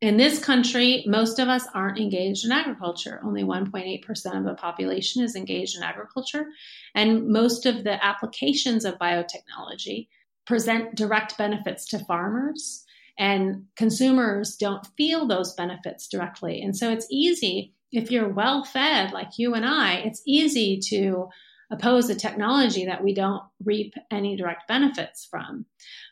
In 0.00 0.16
this 0.16 0.44
country, 0.44 1.04
most 1.06 1.38
of 1.38 1.48
us 1.48 1.64
aren't 1.74 2.00
engaged 2.00 2.44
in 2.44 2.50
agriculture. 2.50 3.20
Only 3.24 3.44
1.8% 3.44 4.36
of 4.36 4.44
the 4.44 4.54
population 4.54 5.22
is 5.22 5.36
engaged 5.36 5.76
in 5.76 5.84
agriculture. 5.84 6.46
And 6.92 7.28
most 7.28 7.66
of 7.66 7.84
the 7.84 8.04
applications 8.04 8.84
of 8.84 8.98
biotechnology 8.98 10.08
present 10.44 10.96
direct 10.96 11.38
benefits 11.38 11.86
to 11.86 12.00
farmers, 12.00 12.84
and 13.16 13.66
consumers 13.76 14.56
don't 14.56 14.84
feel 14.96 15.26
those 15.26 15.54
benefits 15.54 16.08
directly. 16.08 16.60
And 16.60 16.76
so 16.76 16.90
it's 16.90 17.06
easy, 17.08 17.72
if 17.92 18.10
you're 18.10 18.28
well 18.28 18.64
fed 18.64 19.12
like 19.12 19.38
you 19.38 19.54
and 19.54 19.64
I, 19.64 19.96
it's 19.98 20.22
easy 20.26 20.80
to 20.88 21.28
oppose 21.72 22.08
a 22.10 22.14
technology 22.14 22.84
that 22.84 23.02
we 23.02 23.14
don't 23.14 23.42
reap 23.64 23.94
any 24.10 24.36
direct 24.36 24.68
benefits 24.68 25.26
from. 25.28 25.64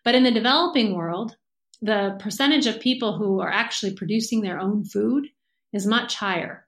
But 0.05 0.15
in 0.15 0.25
the 0.25 0.31
developing 0.31 0.97
world, 0.97 1.37
the 1.83 2.17
percentage 2.19 2.67
of 2.67 2.81
people 2.81 3.17
who 3.17 3.41
are 3.41 3.53
actually 3.53 3.95
producing 3.95 4.41
their 4.41 4.59
own 4.59 4.85
food 4.85 5.27
is 5.73 5.87
much 5.87 6.17
higher. 6.17 6.67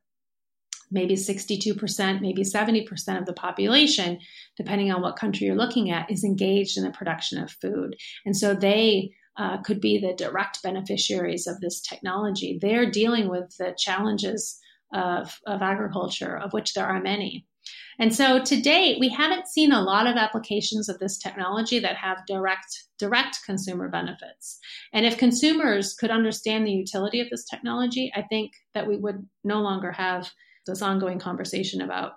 Maybe 0.91 1.15
62%, 1.15 2.21
maybe 2.21 2.43
70% 2.43 3.19
of 3.19 3.25
the 3.25 3.33
population, 3.33 4.19
depending 4.59 4.93
on 4.93 5.01
what 5.01 5.17
country 5.17 5.47
you're 5.47 5.57
looking 5.57 5.91
at, 5.91 6.11
is 6.11 6.23
engaged 6.23 6.77
in 6.77 6.85
the 6.85 6.91
production 6.91 7.43
of 7.43 7.51
food. 7.51 7.97
And 8.27 8.37
so 8.37 8.55
they 8.55 9.13
uh, 9.39 9.57
could 9.63 9.81
be 9.81 9.99
the 9.99 10.13
direct 10.13 10.63
beneficiaries 10.63 11.47
of 11.47 11.61
this 11.61 11.81
technology. 11.81 12.59
They're 12.61 12.91
dealing 12.91 13.31
with 13.31 13.57
the 13.57 13.75
challenges 13.79 14.59
of, 14.93 15.39
of 15.47 15.63
agriculture, 15.63 16.37
of 16.37 16.53
which 16.53 16.75
there 16.75 16.87
are 16.87 17.01
many. 17.01 17.47
And 17.99 18.15
so 18.15 18.43
to 18.43 18.61
date, 18.61 18.99
we 18.99 19.09
haven't 19.09 19.49
seen 19.49 19.73
a 19.73 19.83
lot 19.83 20.07
of 20.07 20.17
applications 20.17 20.89
of 20.89 20.99
this 20.99 21.19
technology 21.19 21.79
that 21.79 21.97
have 21.97 22.27
direct 22.27 22.85
direct 22.99 23.41
consumer 23.45 23.89
benefits. 23.89 24.59
And 24.93 25.05
if 25.05 25.19
consumers 25.19 25.95
could 25.95 26.11
understand 26.11 26.67
the 26.67 26.73
utility 26.73 27.21
of 27.21 27.31
this 27.31 27.45
technology, 27.45 28.13
I 28.15 28.23
think 28.23 28.53
that 28.75 28.87
we 28.87 28.97
would 28.97 29.27
no 29.45 29.61
longer 29.61 29.93
have 29.93 30.31
this 30.67 30.83
ongoing 30.83 31.19
conversation 31.19 31.81
about 31.81 32.13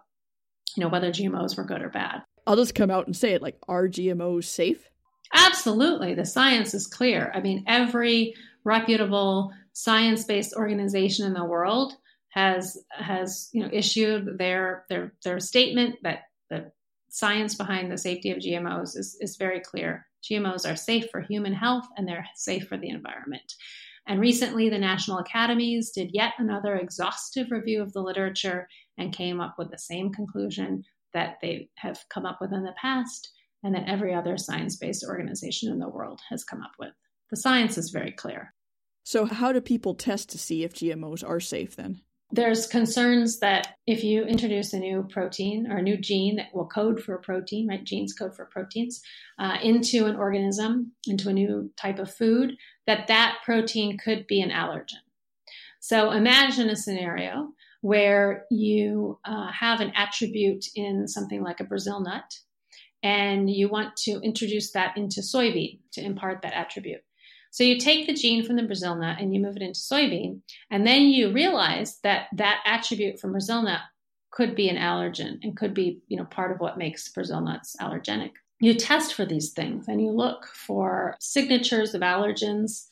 you 0.76 0.82
know 0.82 0.90
whether 0.90 1.12
GMOs 1.12 1.58
were 1.58 1.66
good 1.66 1.82
or 1.82 1.90
bad. 1.90 2.22
I'll 2.48 2.56
just 2.56 2.76
come 2.76 2.92
out 2.92 3.08
and 3.08 3.16
say 3.16 3.34
it 3.34 3.42
like 3.42 3.58
are 3.68 3.88
GMOs 3.88 4.46
safe? 4.46 4.90
Absolutely. 5.34 6.14
The 6.14 6.26
science 6.26 6.74
is 6.74 6.88
clear. 6.88 7.32
I 7.34 7.42
mean, 7.42 7.64
every 7.68 8.36
reputable 8.64 9.52
science-based 9.74 10.54
organization 10.56 11.26
in 11.26 11.34
the 11.34 11.44
world 11.44 11.94
has 12.36 12.78
has 12.92 13.50
you 13.54 13.64
know 13.64 13.70
issued 13.72 14.38
their 14.38 14.86
their 14.90 15.14
their 15.24 15.40
statement 15.40 15.96
that 16.04 16.24
the 16.50 16.72
science 17.10 17.56
behind 17.56 17.90
the 17.90 17.98
safety 17.98 18.32
of 18.32 18.40
GMOs 18.40 18.98
is, 18.98 19.18
is 19.22 19.38
very 19.38 19.62
clear. 19.62 20.06
GMOs 20.30 20.70
are 20.70 20.76
safe 20.76 21.06
for 21.12 21.22
human 21.22 21.54
health 21.54 21.86
and 21.96 22.06
they're 22.06 22.28
safe 22.36 22.68
for 22.68 22.78
the 22.78 22.90
environment. 22.90 23.54
And 24.08 24.20
recently, 24.20 24.70
the 24.70 24.78
national 24.78 25.20
academies 25.20 25.92
did 25.92 26.12
yet 26.14 26.34
another 26.38 26.76
exhaustive 26.76 27.52
review 27.52 27.82
of 27.82 27.94
the 27.94 28.02
literature 28.02 28.68
and 28.98 29.16
came 29.16 29.40
up 29.40 29.56
with 29.58 29.72
the 29.72 29.80
same 29.80 30.12
conclusion 30.12 30.84
that 31.14 31.38
they 31.42 31.70
have 31.76 32.00
come 32.10 32.26
up 32.26 32.40
with 32.42 32.52
in 32.54 32.64
the 32.64 32.76
past 32.80 33.32
and 33.64 33.74
that 33.74 33.88
every 33.88 34.14
other 34.14 34.38
science 34.38 34.76
based 34.76 35.06
organization 35.08 35.72
in 35.72 35.80
the 35.80 35.90
world 35.90 36.20
has 36.30 36.44
come 36.44 36.62
up 36.62 36.74
with. 36.78 36.92
The 37.32 37.38
science 37.38 37.78
is 37.78 37.90
very 37.90 38.12
clear. 38.12 38.54
So, 39.04 39.26
how 39.26 39.54
do 39.54 39.62
people 39.62 39.96
test 39.96 40.30
to 40.30 40.38
see 40.38 40.64
if 40.64 40.74
GMOs 40.74 41.28
are 41.28 41.40
safe 41.40 41.76
then? 41.76 42.02
There's 42.36 42.68
concerns 42.68 43.40
that 43.40 43.78
if 43.88 44.04
you 44.04 44.24
introduce 44.24 44.74
a 44.74 44.80
new 44.80 45.08
protein 45.10 45.72
or 45.72 45.78
a 45.78 45.82
new 45.82 45.96
gene 45.96 46.36
that 46.36 46.54
will 46.54 46.68
code 46.68 47.02
for 47.02 47.16
a 47.16 47.22
protein, 47.22 47.66
right? 47.70 47.82
Genes 47.82 48.14
code 48.14 48.36
for 48.36 48.46
proteins 48.48 49.02
uh, 49.40 49.56
into 49.64 50.06
an 50.06 50.18
organism, 50.18 50.92
into 51.08 51.30
a 51.30 51.34
new 51.34 51.72
type 51.78 51.98
of 51.98 52.14
food, 52.14 52.58
that 52.88 53.08
that 53.08 53.38
protein 53.46 53.98
could 53.98 54.28
be 54.28 54.42
an 54.42 54.50
allergen. 54.50 55.00
So 55.80 56.12
imagine 56.12 56.70
a 56.70 56.76
scenario 56.76 57.54
where 57.80 58.44
you 58.52 59.18
uh, 59.24 59.50
have 59.58 59.80
an 59.80 59.94
attribute 59.96 60.66
in 60.76 61.08
something 61.08 61.42
like 61.42 61.62
a 61.62 61.66
Brazil 61.66 62.02
nut, 62.02 62.30
and 63.02 63.50
you 63.50 63.70
want 63.70 63.96
to 63.98 64.20
introduce 64.24 64.74
that 64.74 64.98
into 64.98 65.22
soybean 65.22 65.80
to 65.94 66.04
impart 66.04 66.42
that 66.42 66.54
attribute. 66.54 67.02
So 67.56 67.64
you 67.64 67.80
take 67.80 68.06
the 68.06 68.14
gene 68.14 68.44
from 68.44 68.58
the 68.58 68.64
Brazil 68.64 68.96
nut 68.96 69.16
and 69.18 69.34
you 69.34 69.40
move 69.40 69.56
it 69.56 69.62
into 69.62 69.80
soybean, 69.80 70.42
and 70.72 70.86
then 70.86 71.04
you 71.04 71.32
realize 71.32 72.00
that 72.04 72.28
that 72.36 72.60
attribute 72.66 73.18
from 73.18 73.32
Brazil 73.32 73.62
nut 73.62 73.80
could 74.30 74.56
be 74.56 74.68
an 74.68 74.76
allergen 74.76 75.40
and 75.42 75.56
could 75.56 75.74
be, 75.74 76.02
you 76.10 76.18
know, 76.18 76.26
part 76.26 76.52
of 76.52 76.60
what 76.60 76.78
makes 76.78 77.08
Brazil 77.08 77.40
nuts 77.40 77.78
allergenic. 77.80 78.32
You 78.60 78.74
test 78.74 79.14
for 79.14 79.26
these 79.26 79.54
things 79.54 79.88
and 79.88 80.02
you 80.02 80.12
look 80.12 80.46
for 80.48 81.16
signatures 81.22 81.94
of 81.94 82.02
allergens 82.02 82.88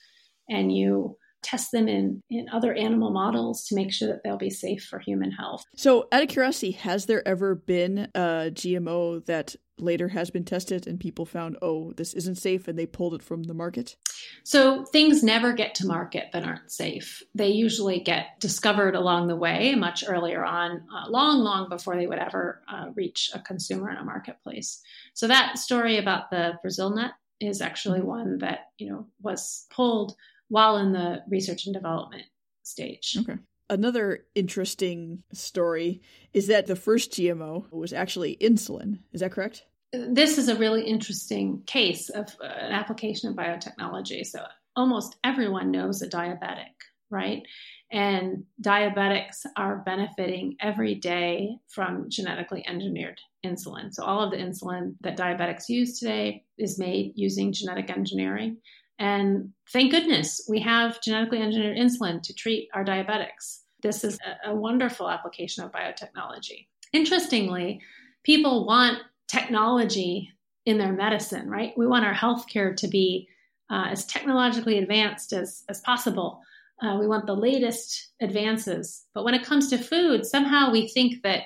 and 0.49 0.73
you 0.73 1.17
test 1.43 1.71
them 1.71 1.87
in, 1.87 2.21
in 2.29 2.47
other 2.49 2.73
animal 2.73 3.11
models 3.11 3.65
to 3.65 3.75
make 3.75 3.91
sure 3.91 4.07
that 4.07 4.23
they'll 4.23 4.37
be 4.37 4.49
safe 4.49 4.83
for 4.83 4.99
human 4.99 5.31
health. 5.31 5.63
So, 5.75 6.07
out 6.11 6.23
of 6.23 6.29
curiosity, 6.29 6.71
has 6.71 7.05
there 7.05 7.27
ever 7.27 7.55
been 7.55 8.09
a 8.15 8.51
GMO 8.51 9.25
that 9.25 9.55
later 9.79 10.07
has 10.09 10.29
been 10.29 10.45
tested 10.45 10.87
and 10.87 10.99
people 10.99 11.25
found, 11.25 11.57
oh, 11.61 11.93
this 11.93 12.13
isn't 12.13 12.35
safe 12.35 12.67
and 12.67 12.77
they 12.77 12.85
pulled 12.85 13.13
it 13.13 13.23
from 13.23 13.43
the 13.43 13.53
market? 13.53 13.95
So 14.43 14.85
things 14.85 15.23
never 15.23 15.53
get 15.53 15.75
to 15.75 15.87
market 15.87 16.27
that 16.33 16.45
aren't 16.45 16.71
safe. 16.71 17.23
They 17.33 17.49
usually 17.49 17.99
get 17.99 18.39
discovered 18.39 18.95
along 18.95 19.27
the 19.27 19.35
way, 19.35 19.75
much 19.75 20.03
earlier 20.07 20.45
on, 20.45 20.83
uh, 20.93 21.09
long, 21.09 21.39
long 21.39 21.69
before 21.69 21.95
they 21.95 22.07
would 22.07 22.19
ever 22.19 22.61
uh, 22.67 22.87
reach 22.95 23.31
a 23.33 23.39
consumer 23.39 23.89
in 23.89 23.97
a 23.97 24.03
marketplace. 24.03 24.81
So 25.13 25.27
that 25.27 25.57
story 25.57 25.97
about 25.97 26.29
the 26.29 26.53
Brazil 26.61 26.91
nut 26.91 27.11
is 27.39 27.61
actually 27.61 28.01
one 28.01 28.37
that 28.37 28.67
you 28.77 28.89
know 28.89 29.07
was 29.21 29.65
pulled 29.69 30.15
while 30.53 30.77
in 30.77 30.91
the 30.91 31.23
research 31.27 31.65
and 31.65 31.73
development 31.73 32.23
stage. 32.61 33.17
Okay. 33.19 33.39
Another 33.69 34.25
interesting 34.35 35.23
story 35.33 36.01
is 36.31 36.47
that 36.47 36.67
the 36.67 36.75
first 36.75 37.11
GMO 37.11 37.71
was 37.71 37.91
actually 37.91 38.37
insulin. 38.39 38.99
Is 39.13 39.21
that 39.21 39.31
correct? 39.31 39.65
this 39.93 40.39
is 40.39 40.49
a 40.49 40.55
really 40.55 40.83
interesting 40.83 41.61
case 41.67 42.09
of 42.09 42.35
uh, 42.43 42.47
an 42.47 42.71
application 42.71 43.29
of 43.29 43.35
biotechnology. 43.35 44.25
So 44.25 44.43
almost 44.75 45.17
everyone 45.23 45.69
knows 45.69 46.01
a 46.01 46.09
diabetic, 46.09 46.73
right? 47.11 47.43
And 47.91 48.43
diabetics 48.59 49.45
are 49.55 49.83
benefiting 49.85 50.55
every 50.59 50.95
day 50.95 51.57
from 51.69 52.09
genetically 52.09 52.67
engineered 52.67 53.19
insulin. 53.45 53.93
So 53.93 54.03
all 54.03 54.23
of 54.23 54.31
the 54.31 54.37
insulin 54.37 54.95
that 55.01 55.15
diabetics 55.15 55.69
use 55.69 55.99
today 55.99 56.43
is 56.57 56.79
made 56.79 57.13
using 57.15 57.53
genetic 57.53 57.91
engineering. 57.91 58.57
And 58.99 59.51
thank 59.71 59.91
goodness 59.91 60.45
we 60.47 60.59
have 60.59 61.01
genetically 61.01 61.41
engineered 61.41 61.77
insulin 61.77 62.21
to 62.23 62.33
treat 62.33 62.69
our 62.73 62.85
diabetics. 62.85 63.61
This 63.81 64.03
is 64.03 64.17
a, 64.45 64.55
wonderful 64.55 65.09
application 65.09 65.63
of 65.63 65.71
biotechnology. 65.71 66.67
Interestingly, 66.93 67.81
people 68.23 68.65
want 68.65 68.99
technology 69.27 70.29
in 70.65 70.77
their 70.77 70.93
medicine, 70.93 71.49
right? 71.49 71.73
We 71.77 71.87
want 71.87 72.05
our 72.05 72.13
healthcare 72.13 72.75
to 72.77 72.87
be 72.87 73.27
uh, 73.69 73.87
as 73.89 74.05
technologically 74.05 74.77
advanced 74.77 75.33
as, 75.33 75.63
as 75.67 75.81
possible. 75.81 76.41
Uh, 76.81 76.97
we 76.99 77.07
want 77.07 77.25
the 77.25 77.35
latest 77.35 78.09
advances. 78.21 79.05
But 79.13 79.25
when 79.25 79.33
it 79.33 79.43
comes 79.43 79.69
to 79.69 79.77
food, 79.77 80.25
somehow 80.25 80.71
we 80.71 80.87
think 80.87 81.23
that 81.23 81.43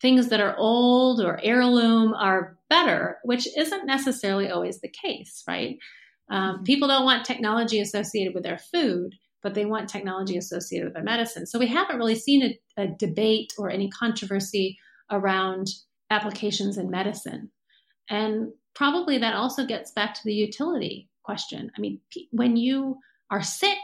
things 0.00 0.28
that 0.28 0.40
are 0.40 0.56
old 0.56 1.20
or 1.20 1.40
heirloom 1.42 2.14
are 2.14 2.56
better, 2.68 3.18
which 3.24 3.46
isn't 3.56 3.86
necessarily 3.86 4.50
always 4.50 4.80
the 4.80 4.88
case, 4.88 5.44
right? 5.46 5.78
Um, 6.30 6.56
mm-hmm. 6.56 6.64
people 6.64 6.88
don't 6.88 7.04
want 7.04 7.24
technology 7.24 7.80
associated 7.80 8.34
with 8.34 8.44
their 8.44 8.58
food, 8.58 9.14
but 9.42 9.54
they 9.54 9.64
want 9.64 9.88
technology 9.88 10.36
associated 10.36 10.86
with 10.86 10.94
their 10.94 11.02
medicine. 11.02 11.46
So 11.46 11.58
we 11.58 11.66
haven't 11.66 11.98
really 11.98 12.14
seen 12.14 12.42
a, 12.42 12.82
a 12.82 12.88
debate 12.98 13.52
or 13.58 13.70
any 13.70 13.90
controversy 13.90 14.78
around 15.10 15.68
applications 16.10 16.78
in 16.78 16.90
medicine. 16.90 17.50
And 18.08 18.52
probably 18.74 19.18
that 19.18 19.34
also 19.34 19.66
gets 19.66 19.92
back 19.92 20.14
to 20.14 20.20
the 20.24 20.34
utility 20.34 21.08
question. 21.22 21.70
I 21.76 21.80
mean, 21.80 22.00
when 22.32 22.56
you 22.56 22.98
are 23.30 23.42
sick, 23.42 23.78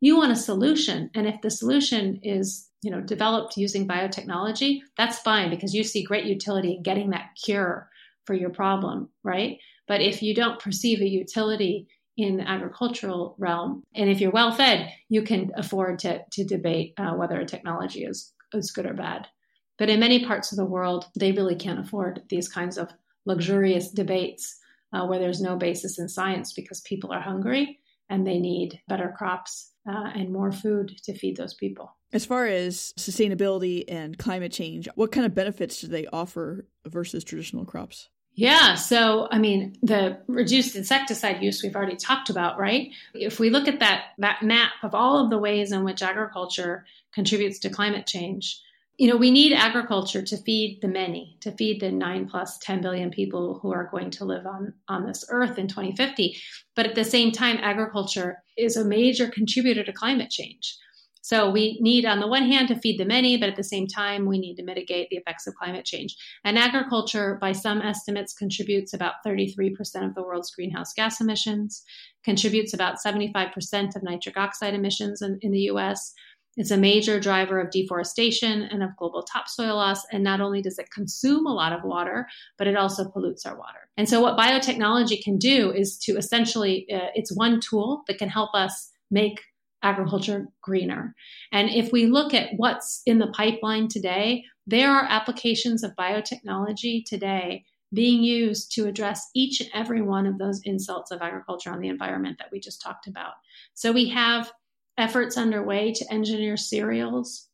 you 0.00 0.16
want 0.16 0.32
a 0.32 0.36
solution. 0.36 1.10
And 1.14 1.26
if 1.26 1.40
the 1.42 1.50
solution 1.50 2.20
is, 2.22 2.68
you 2.82 2.90
know, 2.90 3.00
developed 3.00 3.56
using 3.56 3.86
biotechnology, 3.86 4.80
that's 4.96 5.18
fine 5.18 5.50
because 5.50 5.74
you 5.74 5.84
see 5.84 6.02
great 6.02 6.26
utility 6.26 6.74
in 6.74 6.82
getting 6.82 7.10
that 7.10 7.30
cure 7.44 7.88
for 8.24 8.34
your 8.34 8.50
problem, 8.50 9.08
right? 9.22 9.58
But 9.92 10.00
if 10.00 10.22
you 10.22 10.34
don't 10.34 10.58
perceive 10.58 11.02
a 11.02 11.06
utility 11.06 11.86
in 12.16 12.38
the 12.38 12.48
agricultural 12.48 13.36
realm, 13.36 13.82
and 13.94 14.08
if 14.08 14.22
you're 14.22 14.30
well 14.30 14.50
fed, 14.50 14.90
you 15.10 15.20
can 15.20 15.50
afford 15.54 15.98
to, 15.98 16.24
to 16.32 16.44
debate 16.44 16.94
uh, 16.96 17.12
whether 17.12 17.38
a 17.38 17.44
technology 17.44 18.04
is, 18.04 18.32
is 18.54 18.70
good 18.70 18.86
or 18.86 18.94
bad. 18.94 19.28
But 19.76 19.90
in 19.90 20.00
many 20.00 20.24
parts 20.24 20.50
of 20.50 20.56
the 20.56 20.64
world, 20.64 21.08
they 21.14 21.32
really 21.32 21.56
can't 21.56 21.78
afford 21.78 22.22
these 22.30 22.48
kinds 22.48 22.78
of 22.78 22.90
luxurious 23.26 23.90
debates 23.90 24.58
uh, 24.94 25.04
where 25.04 25.18
there's 25.18 25.42
no 25.42 25.56
basis 25.56 25.98
in 25.98 26.08
science 26.08 26.54
because 26.54 26.80
people 26.80 27.12
are 27.12 27.20
hungry 27.20 27.78
and 28.08 28.26
they 28.26 28.38
need 28.38 28.80
better 28.88 29.14
crops 29.14 29.72
uh, 29.86 30.08
and 30.14 30.32
more 30.32 30.52
food 30.52 30.90
to 31.04 31.12
feed 31.12 31.36
those 31.36 31.52
people. 31.52 31.94
As 32.14 32.24
far 32.24 32.46
as 32.46 32.94
sustainability 32.98 33.84
and 33.88 34.16
climate 34.16 34.52
change, 34.52 34.88
what 34.94 35.12
kind 35.12 35.26
of 35.26 35.34
benefits 35.34 35.82
do 35.82 35.86
they 35.88 36.06
offer 36.06 36.66
versus 36.86 37.24
traditional 37.24 37.66
crops? 37.66 38.08
Yeah. 38.34 38.76
So, 38.76 39.28
I 39.30 39.38
mean, 39.38 39.76
the 39.82 40.18
reduced 40.26 40.74
insecticide 40.74 41.42
use 41.42 41.62
we've 41.62 41.76
already 41.76 41.96
talked 41.96 42.30
about, 42.30 42.58
right? 42.58 42.90
If 43.12 43.38
we 43.38 43.50
look 43.50 43.68
at 43.68 43.80
that, 43.80 44.04
that 44.18 44.42
map 44.42 44.72
of 44.82 44.94
all 44.94 45.22
of 45.22 45.30
the 45.30 45.38
ways 45.38 45.70
in 45.70 45.84
which 45.84 46.02
agriculture 46.02 46.86
contributes 47.12 47.58
to 47.60 47.70
climate 47.70 48.06
change, 48.06 48.58
you 48.96 49.08
know, 49.08 49.16
we 49.16 49.30
need 49.30 49.52
agriculture 49.52 50.22
to 50.22 50.36
feed 50.36 50.80
the 50.80 50.88
many, 50.88 51.36
to 51.40 51.52
feed 51.52 51.80
the 51.80 51.90
nine 51.90 52.26
plus 52.28 52.58
10 52.58 52.80
billion 52.80 53.10
people 53.10 53.58
who 53.60 53.72
are 53.72 53.88
going 53.90 54.10
to 54.10 54.24
live 54.24 54.46
on, 54.46 54.72
on 54.88 55.06
this 55.06 55.24
earth 55.28 55.58
in 55.58 55.66
2050. 55.66 56.36
But 56.74 56.86
at 56.86 56.94
the 56.94 57.04
same 57.04 57.32
time, 57.32 57.58
agriculture 57.60 58.42
is 58.56 58.76
a 58.76 58.84
major 58.84 59.28
contributor 59.28 59.82
to 59.82 59.92
climate 59.92 60.30
change. 60.30 60.76
So 61.22 61.48
we 61.48 61.78
need, 61.80 62.04
on 62.04 62.18
the 62.18 62.26
one 62.26 62.42
hand, 62.42 62.68
to 62.68 62.74
feed 62.76 62.98
the 62.98 63.04
many, 63.04 63.36
but 63.36 63.48
at 63.48 63.54
the 63.56 63.62
same 63.62 63.86
time, 63.86 64.26
we 64.26 64.38
need 64.38 64.56
to 64.56 64.64
mitigate 64.64 65.08
the 65.08 65.16
effects 65.16 65.46
of 65.46 65.54
climate 65.54 65.84
change. 65.84 66.16
And 66.44 66.58
agriculture, 66.58 67.38
by 67.40 67.52
some 67.52 67.80
estimates, 67.80 68.34
contributes 68.34 68.92
about 68.92 69.14
33% 69.24 69.72
of 70.04 70.16
the 70.16 70.22
world's 70.22 70.50
greenhouse 70.50 70.92
gas 70.92 71.20
emissions, 71.20 71.84
contributes 72.24 72.74
about 72.74 72.96
75% 73.04 73.94
of 73.94 74.02
nitric 74.02 74.36
oxide 74.36 74.74
emissions 74.74 75.22
in, 75.22 75.38
in 75.42 75.52
the 75.52 75.70
US. 75.70 76.12
It's 76.56 76.72
a 76.72 76.76
major 76.76 77.20
driver 77.20 77.60
of 77.60 77.70
deforestation 77.70 78.62
and 78.62 78.82
of 78.82 78.90
global 78.98 79.22
topsoil 79.22 79.76
loss. 79.76 80.04
And 80.10 80.24
not 80.24 80.40
only 80.40 80.60
does 80.60 80.78
it 80.78 80.90
consume 80.90 81.46
a 81.46 81.54
lot 81.54 81.72
of 81.72 81.84
water, 81.84 82.26
but 82.58 82.66
it 82.66 82.76
also 82.76 83.08
pollutes 83.08 83.46
our 83.46 83.56
water. 83.56 83.88
And 83.96 84.08
so, 84.08 84.20
what 84.20 84.36
biotechnology 84.36 85.22
can 85.22 85.38
do 85.38 85.70
is 85.70 85.96
to 85.98 86.16
essentially, 86.16 86.86
uh, 86.92 87.08
it's 87.14 87.34
one 87.34 87.60
tool 87.60 88.02
that 88.08 88.18
can 88.18 88.28
help 88.28 88.54
us 88.54 88.90
make 89.10 89.40
agriculture 89.82 90.46
greener. 90.62 91.14
And 91.52 91.70
if 91.70 91.92
we 91.92 92.06
look 92.06 92.34
at 92.34 92.50
what's 92.56 93.02
in 93.06 93.18
the 93.18 93.28
pipeline 93.28 93.88
today, 93.88 94.44
there 94.66 94.90
are 94.90 95.06
applications 95.08 95.82
of 95.82 95.96
biotechnology 95.98 97.04
today 97.04 97.64
being 97.94 98.22
used 98.22 98.72
to 98.72 98.86
address 98.86 99.28
each 99.34 99.60
and 99.60 99.70
every 99.74 100.00
one 100.00 100.26
of 100.26 100.38
those 100.38 100.62
insults 100.64 101.10
of 101.10 101.20
agriculture 101.20 101.70
on 101.70 101.80
the 101.80 101.88
environment 101.88 102.38
that 102.38 102.48
we 102.50 102.58
just 102.58 102.80
talked 102.80 103.06
about. 103.06 103.34
So 103.74 103.92
we 103.92 104.08
have 104.08 104.50
efforts 104.98 105.36
underway 105.36 105.92
to 105.92 106.12
engineer 106.12 106.56
cereals 106.56 107.48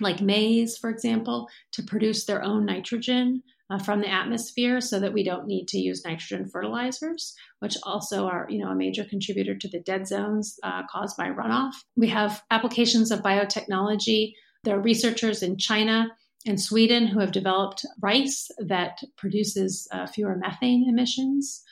like 0.00 0.20
maize, 0.20 0.76
for 0.76 0.90
example, 0.90 1.48
to 1.72 1.82
produce 1.82 2.24
their 2.24 2.42
own 2.42 2.64
nitrogen 2.66 3.42
uh, 3.70 3.78
from 3.78 4.00
the 4.00 4.10
atmosphere 4.10 4.80
so 4.80 5.00
that 5.00 5.12
we 5.12 5.24
don't 5.24 5.46
need 5.46 5.66
to 5.68 5.78
use 5.78 6.04
nitrogen 6.04 6.48
fertilizers, 6.48 7.34
which 7.60 7.76
also 7.82 8.26
are 8.26 8.46
you 8.48 8.58
know 8.58 8.70
a 8.70 8.76
major 8.76 9.04
contributor 9.04 9.56
to 9.56 9.68
the 9.68 9.80
dead 9.80 10.06
zones 10.06 10.58
uh, 10.62 10.82
caused 10.90 11.16
by 11.16 11.28
runoff. 11.28 11.74
We 11.96 12.08
have 12.08 12.42
applications 12.50 13.10
of 13.10 13.22
biotechnology. 13.22 14.34
There 14.64 14.76
are 14.76 14.82
researchers 14.82 15.42
in 15.42 15.58
China 15.58 16.08
and 16.46 16.60
Sweden 16.60 17.06
who 17.06 17.18
have 17.18 17.32
developed 17.32 17.84
rice 18.00 18.48
that 18.58 18.98
produces 19.16 19.88
uh, 19.92 20.06
fewer 20.06 20.36
methane 20.36 20.88
emissions. 20.88 21.62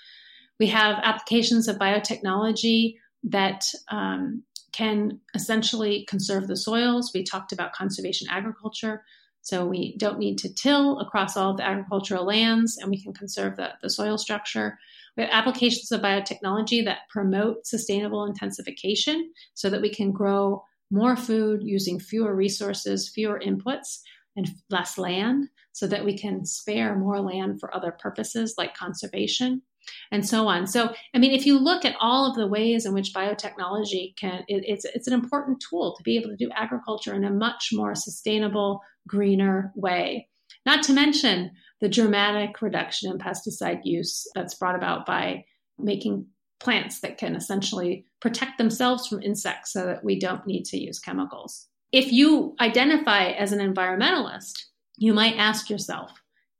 We 0.58 0.66
have 0.68 0.98
applications 1.02 1.68
of 1.68 1.78
biotechnology 1.78 2.96
that 3.24 3.64
um, 3.88 4.42
can 4.72 5.20
essentially 5.34 6.04
conserve 6.08 6.48
the 6.48 6.56
soils. 6.56 7.12
We 7.14 7.22
talked 7.22 7.52
about 7.52 7.72
conservation 7.72 8.28
agriculture. 8.30 9.04
So 9.44 9.66
we 9.66 9.94
don't 9.98 10.18
need 10.18 10.38
to 10.38 10.52
till 10.52 10.98
across 11.00 11.36
all 11.36 11.54
the 11.54 11.66
agricultural 11.66 12.24
lands 12.24 12.78
and 12.78 12.90
we 12.90 13.00
can 13.00 13.12
conserve 13.12 13.56
the, 13.56 13.74
the 13.82 13.90
soil 13.90 14.16
structure. 14.16 14.78
We 15.16 15.22
have 15.22 15.32
applications 15.32 15.92
of 15.92 16.00
biotechnology 16.00 16.82
that 16.86 17.08
promote 17.10 17.66
sustainable 17.66 18.24
intensification 18.24 19.30
so 19.52 19.68
that 19.68 19.82
we 19.82 19.90
can 19.90 20.12
grow 20.12 20.64
more 20.90 21.14
food 21.14 21.60
using 21.62 22.00
fewer 22.00 22.34
resources, 22.34 23.10
fewer 23.10 23.38
inputs, 23.38 23.98
and 24.34 24.48
less 24.70 24.96
land 24.96 25.48
so 25.72 25.86
that 25.88 26.04
we 26.04 26.16
can 26.16 26.46
spare 26.46 26.96
more 26.96 27.20
land 27.20 27.60
for 27.60 27.74
other 27.74 27.92
purposes 27.92 28.54
like 28.56 28.74
conservation 28.74 29.60
and 30.10 30.26
so 30.26 30.46
on. 30.46 30.66
So, 30.66 30.94
I 31.14 31.18
mean, 31.18 31.32
if 31.32 31.46
you 31.46 31.58
look 31.58 31.84
at 31.84 31.96
all 32.00 32.28
of 32.28 32.36
the 32.36 32.46
ways 32.46 32.86
in 32.86 32.94
which 32.94 33.12
biotechnology 33.14 34.16
can, 34.16 34.44
it, 34.48 34.64
it's 34.66 34.84
it's 34.84 35.06
an 35.06 35.14
important 35.14 35.62
tool 35.68 35.94
to 35.96 36.02
be 36.02 36.16
able 36.16 36.30
to 36.30 36.36
do 36.36 36.50
agriculture 36.54 37.14
in 37.14 37.24
a 37.24 37.30
much 37.30 37.70
more 37.72 37.94
sustainable, 37.94 38.80
greener 39.06 39.72
way. 39.74 40.28
Not 40.66 40.82
to 40.84 40.92
mention 40.92 41.50
the 41.80 41.88
dramatic 41.88 42.62
reduction 42.62 43.10
in 43.10 43.18
pesticide 43.18 43.80
use 43.84 44.26
that's 44.34 44.54
brought 44.54 44.76
about 44.76 45.04
by 45.04 45.44
making 45.78 46.26
plants 46.60 47.00
that 47.00 47.18
can 47.18 47.36
essentially 47.36 48.06
protect 48.20 48.58
themselves 48.58 49.06
from 49.06 49.22
insects 49.22 49.72
so 49.72 49.84
that 49.84 50.04
we 50.04 50.18
don't 50.18 50.46
need 50.46 50.64
to 50.64 50.78
use 50.78 50.98
chemicals. 50.98 51.66
If 51.92 52.10
you 52.10 52.56
identify 52.60 53.26
as 53.26 53.52
an 53.52 53.58
environmentalist, 53.58 54.64
you 54.96 55.12
might 55.12 55.36
ask 55.36 55.68
yourself, 55.68 56.10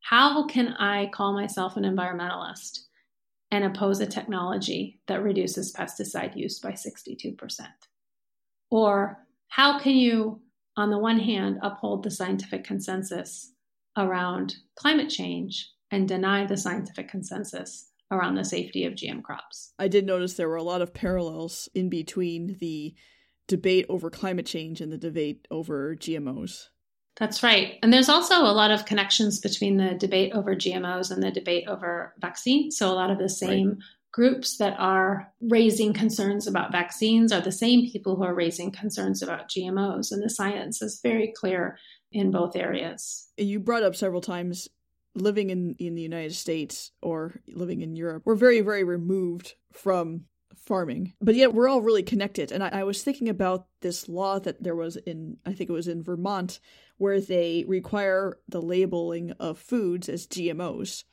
how 0.01 0.47
can 0.47 0.75
I 0.75 1.07
call 1.07 1.33
myself 1.33 1.77
an 1.77 1.85
environmentalist 1.85 2.81
and 3.55 3.65
oppose 3.65 4.01
a 4.01 4.07
technology 4.07 5.01
that 5.07 5.23
reduces 5.23 5.73
pesticide 5.73 6.37
use 6.37 6.59
by 6.59 6.73
62%? 6.73 7.37
Or 8.71 9.27
how 9.49 9.79
can 9.79 9.95
you 9.95 10.41
on 10.77 10.91
the 10.91 10.99
one 10.99 11.19
hand, 11.19 11.59
uphold 11.63 12.03
the 12.03 12.11
scientific 12.11 12.65
consensus 12.65 13.53
around 13.97 14.57
climate 14.77 15.09
change 15.09 15.71
and 15.91 16.09
deny 16.09 16.45
the 16.45 16.57
scientific 16.57 17.09
consensus 17.09 17.91
around 18.11 18.35
the 18.35 18.45
safety 18.45 18.85
of 18.85 18.95
GM 18.95 19.23
crops. 19.23 19.73
I 19.79 19.89
did 19.89 20.05
notice 20.05 20.35
there 20.35 20.49
were 20.49 20.57
a 20.57 20.63
lot 20.63 20.83
of 20.83 20.93
parallels 20.93 21.69
in 21.75 21.89
between 21.89 22.57
the 22.61 22.95
debate 23.47 23.87
over 23.89 24.11
climate 24.11 24.47
change 24.47 24.81
and 24.81 24.93
the 24.93 24.99
debate 24.99 25.47
over 25.51 25.95
GMOs. 25.95 26.69
That's 27.17 27.43
right. 27.43 27.79
And 27.83 27.93
there's 27.93 28.09
also 28.09 28.41
a 28.41 28.53
lot 28.53 28.71
of 28.71 28.87
connections 28.87 29.39
between 29.39 29.77
the 29.77 29.95
debate 29.95 30.33
over 30.33 30.57
GMOs 30.57 31.11
and 31.11 31.23
the 31.23 31.31
debate 31.31 31.69
over 31.69 32.13
vaccines. 32.19 32.77
So 32.77 32.91
a 32.91 32.95
lot 32.95 33.11
of 33.11 33.19
the 33.19 33.29
same 33.29 33.69
right 33.69 33.79
groups 34.15 34.59
that 34.59 34.77
are 34.79 35.29
raising 35.41 35.93
concerns 35.93 36.47
about 36.47 36.71
vaccines 36.71 37.33
are 37.33 37.41
the 37.41 37.51
same 37.51 37.91
people 37.91 38.15
who 38.15 38.23
are 38.23 38.33
raising 38.33 38.71
concerns 38.71 39.23
about 39.23 39.49
GMOs. 39.49 40.13
And 40.13 40.23
the 40.23 40.31
science 40.31 40.81
is 40.81 41.01
very 41.03 41.33
clear 41.37 41.77
in 42.13 42.31
both 42.31 42.55
areas. 42.55 43.27
You 43.37 43.59
brought 43.59 43.83
up 43.83 43.97
several 43.97 44.21
times 44.21 44.69
living 45.17 45.51
in, 45.51 45.75
in 45.81 45.97
the 45.97 46.03
United 46.03 46.33
States 46.33 46.93
or 47.03 47.41
living 47.49 47.81
in 47.81 47.97
Europe. 47.97 48.23
We're 48.25 48.37
very, 48.37 48.61
very 48.61 48.85
removed 48.85 49.57
from 49.73 50.27
farming, 50.57 51.15
but 51.21 51.35
yet 51.35 51.55
we're 51.55 51.69
all 51.69 51.83
really 51.83 52.03
connected. 52.03 52.53
And 52.53 52.63
I, 52.63 52.69
I 52.69 52.85
was 52.85 53.03
thinking 53.03 53.29
about 53.29 53.67
this 53.81 54.09
law 54.09 54.39
that 54.41 54.63
there 54.63 54.77
was 54.77 54.97
in, 54.97 55.37
I 55.45 55.53
think 55.53 55.71
it 55.71 55.75
was 55.75 55.89
in 55.89 56.03
Vermont, 56.03 56.61
where 56.99 57.21
they 57.21 57.65
require 57.67 58.39
the 58.49 58.63
labeling 58.63 59.33
of 59.33 59.59
foods 59.59 60.09
as 60.09 60.27
GMOs. 60.27 61.05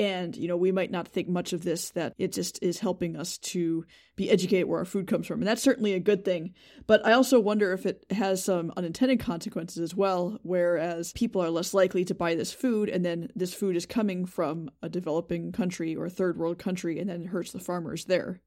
And, 0.00 0.36
you 0.36 0.46
know, 0.46 0.56
we 0.56 0.70
might 0.70 0.92
not 0.92 1.08
think 1.08 1.28
much 1.28 1.52
of 1.52 1.64
this, 1.64 1.90
that 1.90 2.14
it 2.18 2.32
just 2.32 2.62
is 2.62 2.78
helping 2.78 3.16
us 3.16 3.36
to 3.38 3.84
be 4.14 4.30
educated 4.30 4.68
where 4.68 4.78
our 4.78 4.84
food 4.84 5.08
comes 5.08 5.26
from. 5.26 5.40
And 5.40 5.48
that's 5.48 5.62
certainly 5.62 5.92
a 5.94 6.00
good 6.00 6.24
thing. 6.24 6.54
But 6.86 7.04
I 7.04 7.14
also 7.14 7.40
wonder 7.40 7.72
if 7.72 7.84
it 7.84 8.06
has 8.10 8.44
some 8.44 8.72
unintended 8.76 9.18
consequences 9.18 9.78
as 9.78 9.96
well, 9.96 10.38
whereas 10.44 11.12
people 11.14 11.42
are 11.42 11.50
less 11.50 11.74
likely 11.74 12.04
to 12.04 12.14
buy 12.14 12.36
this 12.36 12.52
food, 12.52 12.88
and 12.88 13.04
then 13.04 13.30
this 13.34 13.52
food 13.52 13.74
is 13.74 13.86
coming 13.86 14.24
from 14.24 14.70
a 14.82 14.88
developing 14.88 15.50
country 15.50 15.96
or 15.96 16.08
third 16.08 16.38
world 16.38 16.58
country, 16.60 17.00
and 17.00 17.10
then 17.10 17.22
it 17.22 17.28
hurts 17.28 17.50
the 17.50 17.58
farmers 17.58 18.04
there. 18.04 18.40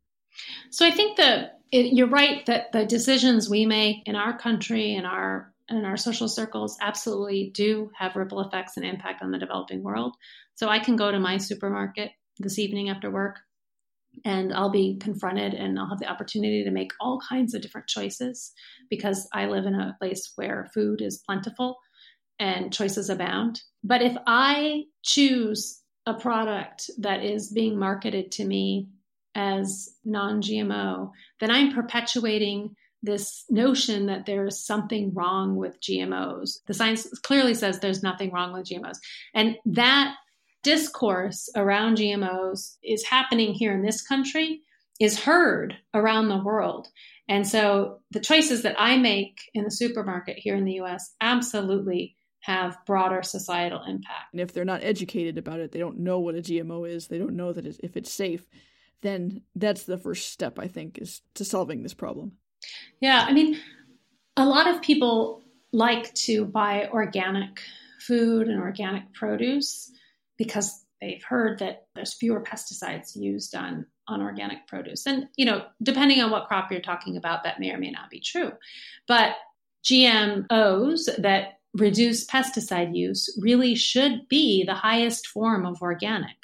So 0.69 0.85
I 0.85 0.91
think 0.91 1.17
that 1.17 1.59
you're 1.71 2.07
right 2.07 2.45
that 2.45 2.71
the 2.71 2.85
decisions 2.85 3.49
we 3.49 3.65
make 3.65 4.03
in 4.05 4.15
our 4.15 4.37
country 4.37 4.95
and 4.95 5.05
our 5.05 5.53
and 5.69 5.85
our 5.85 5.95
social 5.95 6.27
circles 6.27 6.77
absolutely 6.81 7.49
do 7.53 7.89
have 7.97 8.17
ripple 8.17 8.41
effects 8.41 8.75
and 8.75 8.85
impact 8.85 9.23
on 9.23 9.31
the 9.31 9.37
developing 9.37 9.81
world. 9.81 10.15
So 10.55 10.67
I 10.67 10.79
can 10.79 10.97
go 10.97 11.09
to 11.11 11.19
my 11.19 11.37
supermarket 11.37 12.11
this 12.39 12.59
evening 12.59 12.89
after 12.89 13.09
work 13.09 13.39
and 14.25 14.53
I'll 14.53 14.69
be 14.69 14.97
confronted 14.97 15.53
and 15.53 15.79
I'll 15.79 15.87
have 15.87 15.99
the 15.99 16.11
opportunity 16.11 16.65
to 16.65 16.71
make 16.71 16.91
all 16.99 17.21
kinds 17.27 17.53
of 17.53 17.61
different 17.61 17.87
choices 17.87 18.51
because 18.89 19.29
I 19.33 19.45
live 19.45 19.65
in 19.65 19.75
a 19.75 19.95
place 19.97 20.33
where 20.35 20.69
food 20.73 21.01
is 21.01 21.23
plentiful 21.25 21.77
and 22.37 22.73
choices 22.73 23.09
abound. 23.09 23.61
But 23.81 24.01
if 24.01 24.17
I 24.27 24.83
choose 25.03 25.81
a 26.05 26.13
product 26.13 26.89
that 26.97 27.23
is 27.23 27.49
being 27.53 27.79
marketed 27.79 28.33
to 28.33 28.45
me 28.45 28.89
as 29.35 29.89
non 30.03 30.41
GMO, 30.41 31.11
then 31.39 31.51
I'm 31.51 31.73
perpetuating 31.73 32.75
this 33.03 33.45
notion 33.49 34.05
that 34.05 34.25
there's 34.25 34.63
something 34.63 35.13
wrong 35.13 35.55
with 35.55 35.81
GMOs. 35.81 36.59
The 36.67 36.73
science 36.73 37.07
clearly 37.23 37.53
says 37.53 37.79
there's 37.79 38.03
nothing 38.03 38.31
wrong 38.31 38.53
with 38.53 38.67
GMOs. 38.67 38.97
And 39.33 39.57
that 39.65 40.15
discourse 40.63 41.49
around 41.55 41.97
GMOs 41.97 42.77
is 42.83 43.03
happening 43.05 43.53
here 43.53 43.73
in 43.73 43.81
this 43.81 44.01
country 44.01 44.61
is 44.99 45.19
heard 45.19 45.75
around 45.95 46.29
the 46.29 46.43
world. 46.43 46.87
And 47.27 47.47
so 47.47 48.01
the 48.11 48.19
choices 48.19 48.61
that 48.61 48.75
I 48.77 48.97
make 48.97 49.39
in 49.55 49.63
the 49.63 49.71
supermarket 49.71 50.37
here 50.37 50.55
in 50.55 50.65
the 50.65 50.79
US 50.81 51.15
absolutely 51.21 52.15
have 52.41 52.77
broader 52.85 53.23
societal 53.23 53.83
impact. 53.83 54.33
And 54.33 54.41
if 54.41 54.53
they're 54.53 54.65
not 54.65 54.83
educated 54.83 55.37
about 55.37 55.59
it, 55.59 55.71
they 55.71 55.79
don't 55.79 55.99
know 55.99 56.19
what 56.19 56.35
a 56.35 56.39
GMO 56.39 56.87
is, 56.87 57.07
they 57.07 57.17
don't 57.17 57.35
know 57.35 57.53
that 57.53 57.65
if 57.65 57.97
it's 57.97 58.11
safe, 58.11 58.47
then 59.01 59.41
that's 59.55 59.83
the 59.83 59.97
first 59.97 60.31
step, 60.31 60.59
I 60.59 60.67
think, 60.67 60.97
is 60.97 61.21
to 61.35 61.45
solving 61.45 61.83
this 61.83 61.93
problem. 61.93 62.33
Yeah, 62.99 63.25
I 63.27 63.33
mean, 63.33 63.59
a 64.37 64.45
lot 64.45 64.67
of 64.67 64.81
people 64.81 65.43
like 65.73 66.13
to 66.13 66.45
buy 66.45 66.89
organic 66.91 67.61
food 67.99 68.47
and 68.47 68.59
organic 68.59 69.13
produce 69.13 69.91
because 70.37 70.85
they've 70.99 71.23
heard 71.23 71.59
that 71.59 71.85
there's 71.95 72.13
fewer 72.13 72.43
pesticides 72.43 73.15
used 73.15 73.55
on 73.55 73.85
on 74.07 74.21
organic 74.21 74.67
produce. 74.67 75.05
And 75.05 75.27
you 75.35 75.45
know, 75.45 75.65
depending 75.81 76.21
on 76.21 76.31
what 76.31 76.47
crop 76.47 76.71
you're 76.71 76.81
talking 76.81 77.17
about, 77.17 77.43
that 77.43 77.59
may 77.59 77.71
or 77.71 77.77
may 77.77 77.91
not 77.91 78.09
be 78.09 78.19
true. 78.19 78.51
But 79.07 79.35
GMOs 79.85 81.09
that 81.17 81.59
reduce 81.73 82.25
pesticide 82.27 82.95
use 82.95 83.37
really 83.41 83.75
should 83.75 84.27
be 84.27 84.63
the 84.65 84.73
highest 84.73 85.27
form 85.27 85.65
of 85.65 85.81
organic. 85.81 86.35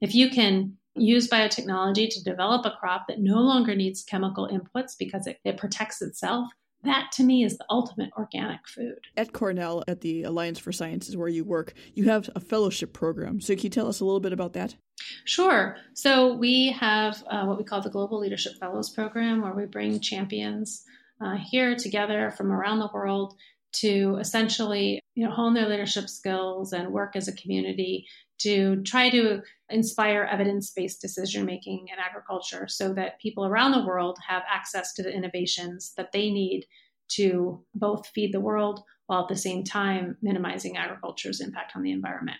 If 0.00 0.14
you 0.14 0.28
can 0.30 0.76
use 0.96 1.28
biotechnology 1.28 2.08
to 2.10 2.24
develop 2.24 2.64
a 2.66 2.72
crop 2.78 3.06
that 3.08 3.20
no 3.20 3.40
longer 3.40 3.74
needs 3.74 4.02
chemical 4.02 4.48
inputs 4.48 4.92
because 4.98 5.26
it, 5.26 5.38
it 5.44 5.56
protects 5.56 6.02
itself, 6.02 6.48
that 6.84 7.10
to 7.12 7.24
me 7.24 7.44
is 7.44 7.58
the 7.58 7.64
ultimate 7.68 8.10
organic 8.16 8.66
food. 8.66 8.98
At 9.16 9.32
Cornell, 9.32 9.82
at 9.88 10.00
the 10.00 10.22
Alliance 10.22 10.58
for 10.58 10.72
Sciences 10.72 11.16
where 11.16 11.28
you 11.28 11.44
work, 11.44 11.74
you 11.94 12.04
have 12.04 12.30
a 12.34 12.40
fellowship 12.40 12.92
program. 12.92 13.40
So, 13.40 13.54
can 13.54 13.64
you 13.64 13.70
tell 13.70 13.88
us 13.88 14.00
a 14.00 14.04
little 14.04 14.20
bit 14.20 14.32
about 14.32 14.52
that? 14.54 14.76
Sure. 15.24 15.76
So, 15.94 16.34
we 16.34 16.72
have 16.72 17.22
uh, 17.28 17.44
what 17.44 17.58
we 17.58 17.64
call 17.64 17.80
the 17.80 17.90
Global 17.90 18.20
Leadership 18.20 18.54
Fellows 18.58 18.90
Program, 18.90 19.42
where 19.42 19.54
we 19.54 19.66
bring 19.66 20.00
champions 20.00 20.84
uh, 21.20 21.36
here 21.36 21.74
together 21.74 22.30
from 22.30 22.52
around 22.52 22.78
the 22.78 22.90
world 22.92 23.34
to 23.72 24.16
essentially 24.20 25.00
you 25.14 25.26
know 25.26 25.30
hone 25.30 25.54
their 25.54 25.68
leadership 25.68 26.08
skills 26.08 26.72
and 26.72 26.92
work 26.92 27.16
as 27.16 27.28
a 27.28 27.32
community 27.32 28.06
to 28.38 28.82
try 28.82 29.10
to 29.10 29.42
inspire 29.70 30.28
evidence-based 30.30 31.00
decision 31.00 31.44
making 31.44 31.86
in 31.88 31.98
agriculture 31.98 32.66
so 32.68 32.92
that 32.94 33.20
people 33.20 33.44
around 33.46 33.72
the 33.72 33.86
world 33.86 34.18
have 34.26 34.42
access 34.48 34.92
to 34.94 35.02
the 35.02 35.12
innovations 35.12 35.92
that 35.96 36.12
they 36.12 36.30
need 36.30 36.66
to 37.08 37.64
both 37.74 38.06
feed 38.08 38.32
the 38.32 38.40
world 38.40 38.82
while 39.06 39.22
at 39.22 39.28
the 39.28 39.36
same 39.36 39.64
time 39.64 40.16
minimizing 40.20 40.76
agriculture's 40.76 41.40
impact 41.40 41.72
on 41.76 41.82
the 41.82 41.92
environment. 41.92 42.38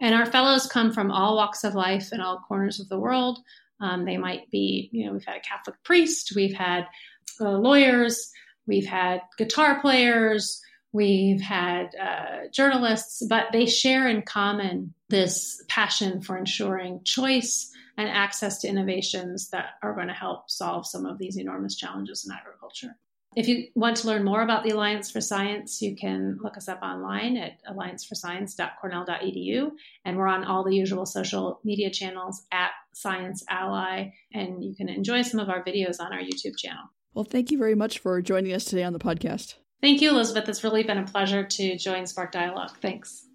And 0.00 0.14
our 0.14 0.26
fellows 0.26 0.66
come 0.66 0.92
from 0.92 1.10
all 1.10 1.36
walks 1.36 1.64
of 1.64 1.74
life 1.74 2.08
and 2.12 2.22
all 2.22 2.44
corners 2.46 2.80
of 2.80 2.88
the 2.88 2.98
world. 2.98 3.38
Um, 3.80 4.04
they 4.04 4.16
might 4.16 4.50
be, 4.50 4.88
you 4.92 5.06
know, 5.06 5.12
we've 5.12 5.24
had 5.24 5.36
a 5.36 5.40
Catholic 5.40 5.76
priest, 5.84 6.32
we've 6.34 6.54
had 6.54 6.86
uh, 7.40 7.50
lawyers, 7.50 8.30
we've 8.66 8.86
had 8.86 9.20
guitar 9.36 9.80
players, 9.80 10.60
we've 10.96 11.40
had 11.40 11.94
uh, 11.94 12.48
journalists, 12.50 13.22
but 13.28 13.52
they 13.52 13.66
share 13.66 14.08
in 14.08 14.22
common 14.22 14.94
this 15.08 15.62
passion 15.68 16.22
for 16.22 16.36
ensuring 16.36 17.02
choice 17.04 17.70
and 17.96 18.08
access 18.08 18.60
to 18.60 18.68
innovations 18.68 19.50
that 19.50 19.74
are 19.82 19.94
going 19.94 20.08
to 20.08 20.14
help 20.14 20.50
solve 20.50 20.86
some 20.86 21.06
of 21.06 21.18
these 21.18 21.36
enormous 21.36 21.76
challenges 21.76 22.26
in 22.26 22.34
agriculture. 22.34 22.96
If 23.36 23.46
you 23.48 23.68
want 23.74 23.98
to 23.98 24.06
learn 24.06 24.24
more 24.24 24.40
about 24.40 24.64
the 24.64 24.70
Alliance 24.70 25.10
for 25.10 25.20
Science, 25.20 25.82
you 25.82 25.94
can 25.94 26.38
look 26.42 26.56
us 26.56 26.68
up 26.68 26.80
online 26.80 27.36
at 27.36 27.62
allianceforscience.cornell.edu. 27.66 29.70
And 30.06 30.16
we're 30.16 30.26
on 30.26 30.44
all 30.44 30.64
the 30.64 30.74
usual 30.74 31.04
social 31.04 31.60
media 31.62 31.90
channels 31.90 32.46
at 32.50 32.70
Science 32.94 33.44
Ally. 33.50 34.12
And 34.32 34.64
you 34.64 34.74
can 34.74 34.88
enjoy 34.88 35.20
some 35.20 35.38
of 35.38 35.50
our 35.50 35.62
videos 35.62 36.00
on 36.00 36.14
our 36.14 36.20
YouTube 36.20 36.56
channel. 36.56 36.84
Well, 37.12 37.24
thank 37.24 37.50
you 37.50 37.58
very 37.58 37.74
much 37.74 37.98
for 37.98 38.22
joining 38.22 38.54
us 38.54 38.64
today 38.64 38.84
on 38.84 38.94
the 38.94 38.98
podcast. 38.98 39.56
Thank 39.82 40.00
you, 40.00 40.10
Elizabeth. 40.10 40.48
It's 40.48 40.64
really 40.64 40.82
been 40.82 40.98
a 40.98 41.04
pleasure 41.04 41.44
to 41.44 41.76
join 41.76 42.06
Spark 42.06 42.32
Dialogue. 42.32 42.76
Thanks. 42.80 43.26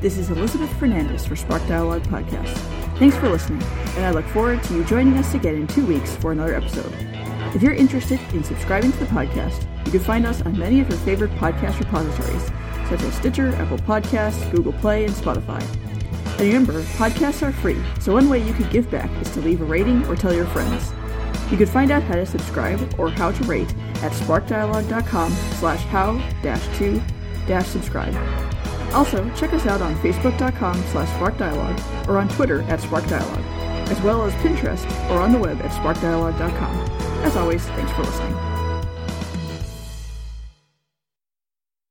This 0.00 0.16
is 0.16 0.30
Elizabeth 0.30 0.72
Fernandez 0.78 1.26
for 1.26 1.34
Spark 1.34 1.66
Dialogue 1.66 2.04
Podcast. 2.04 2.56
Thanks 2.98 3.16
for 3.16 3.28
listening, 3.28 3.62
and 3.96 4.06
I 4.06 4.10
look 4.10 4.24
forward 4.26 4.62
to 4.64 4.74
you 4.74 4.84
joining 4.84 5.16
us 5.18 5.34
again 5.34 5.56
in 5.56 5.66
two 5.66 5.84
weeks 5.86 6.14
for 6.16 6.30
another 6.30 6.54
episode. 6.54 6.92
If 7.54 7.62
you're 7.62 7.74
interested 7.74 8.20
in 8.32 8.44
subscribing 8.44 8.92
to 8.92 8.98
the 8.98 9.06
podcast, 9.06 9.66
you 9.86 9.92
can 9.92 10.00
find 10.00 10.24
us 10.24 10.42
on 10.42 10.56
many 10.56 10.80
of 10.80 10.88
your 10.88 10.98
favorite 10.98 11.32
podcast 11.32 11.80
repositories, 11.80 12.46
such 12.88 13.02
as 13.02 13.14
Stitcher, 13.14 13.54
Apple 13.56 13.78
Podcasts, 13.78 14.48
Google 14.52 14.72
Play, 14.74 15.04
and 15.04 15.14
Spotify. 15.14 15.62
Remember, 16.38 16.82
podcasts 16.82 17.42
are 17.42 17.52
free, 17.52 17.82
so 17.98 18.12
one 18.12 18.28
way 18.28 18.38
you 18.38 18.52
could 18.52 18.70
give 18.70 18.88
back 18.90 19.10
is 19.20 19.30
to 19.32 19.40
leave 19.40 19.60
a 19.60 19.64
rating 19.64 20.04
or 20.06 20.14
tell 20.14 20.32
your 20.32 20.46
friends. 20.46 20.92
You 21.50 21.56
can 21.56 21.66
find 21.66 21.90
out 21.90 22.02
how 22.02 22.14
to 22.14 22.26
subscribe 22.26 22.94
or 22.98 23.10
how 23.10 23.32
to 23.32 23.44
rate 23.44 23.74
at 24.02 24.12
sparkdialogue.com 24.12 25.32
slash 25.32 25.80
how 25.86 26.18
dash 26.42 26.78
to 26.78 27.02
dash 27.46 27.66
subscribe. 27.66 28.14
Also, 28.94 29.28
check 29.34 29.52
us 29.52 29.66
out 29.66 29.82
on 29.82 29.96
facebook.com 29.96 30.80
slash 30.92 31.08
sparkdialogue 31.18 32.08
or 32.08 32.18
on 32.18 32.28
Twitter 32.28 32.62
at 32.62 32.80
sparkdialogue, 32.80 33.88
as 33.88 34.00
well 34.02 34.22
as 34.22 34.32
Pinterest 34.34 34.88
or 35.10 35.18
on 35.18 35.32
the 35.32 35.38
web 35.38 35.60
at 35.60 35.70
sparkdialogue.com. 35.72 36.76
As 37.24 37.36
always, 37.36 37.64
thanks 37.64 37.92
for 37.92 38.02
listening. 38.02 38.57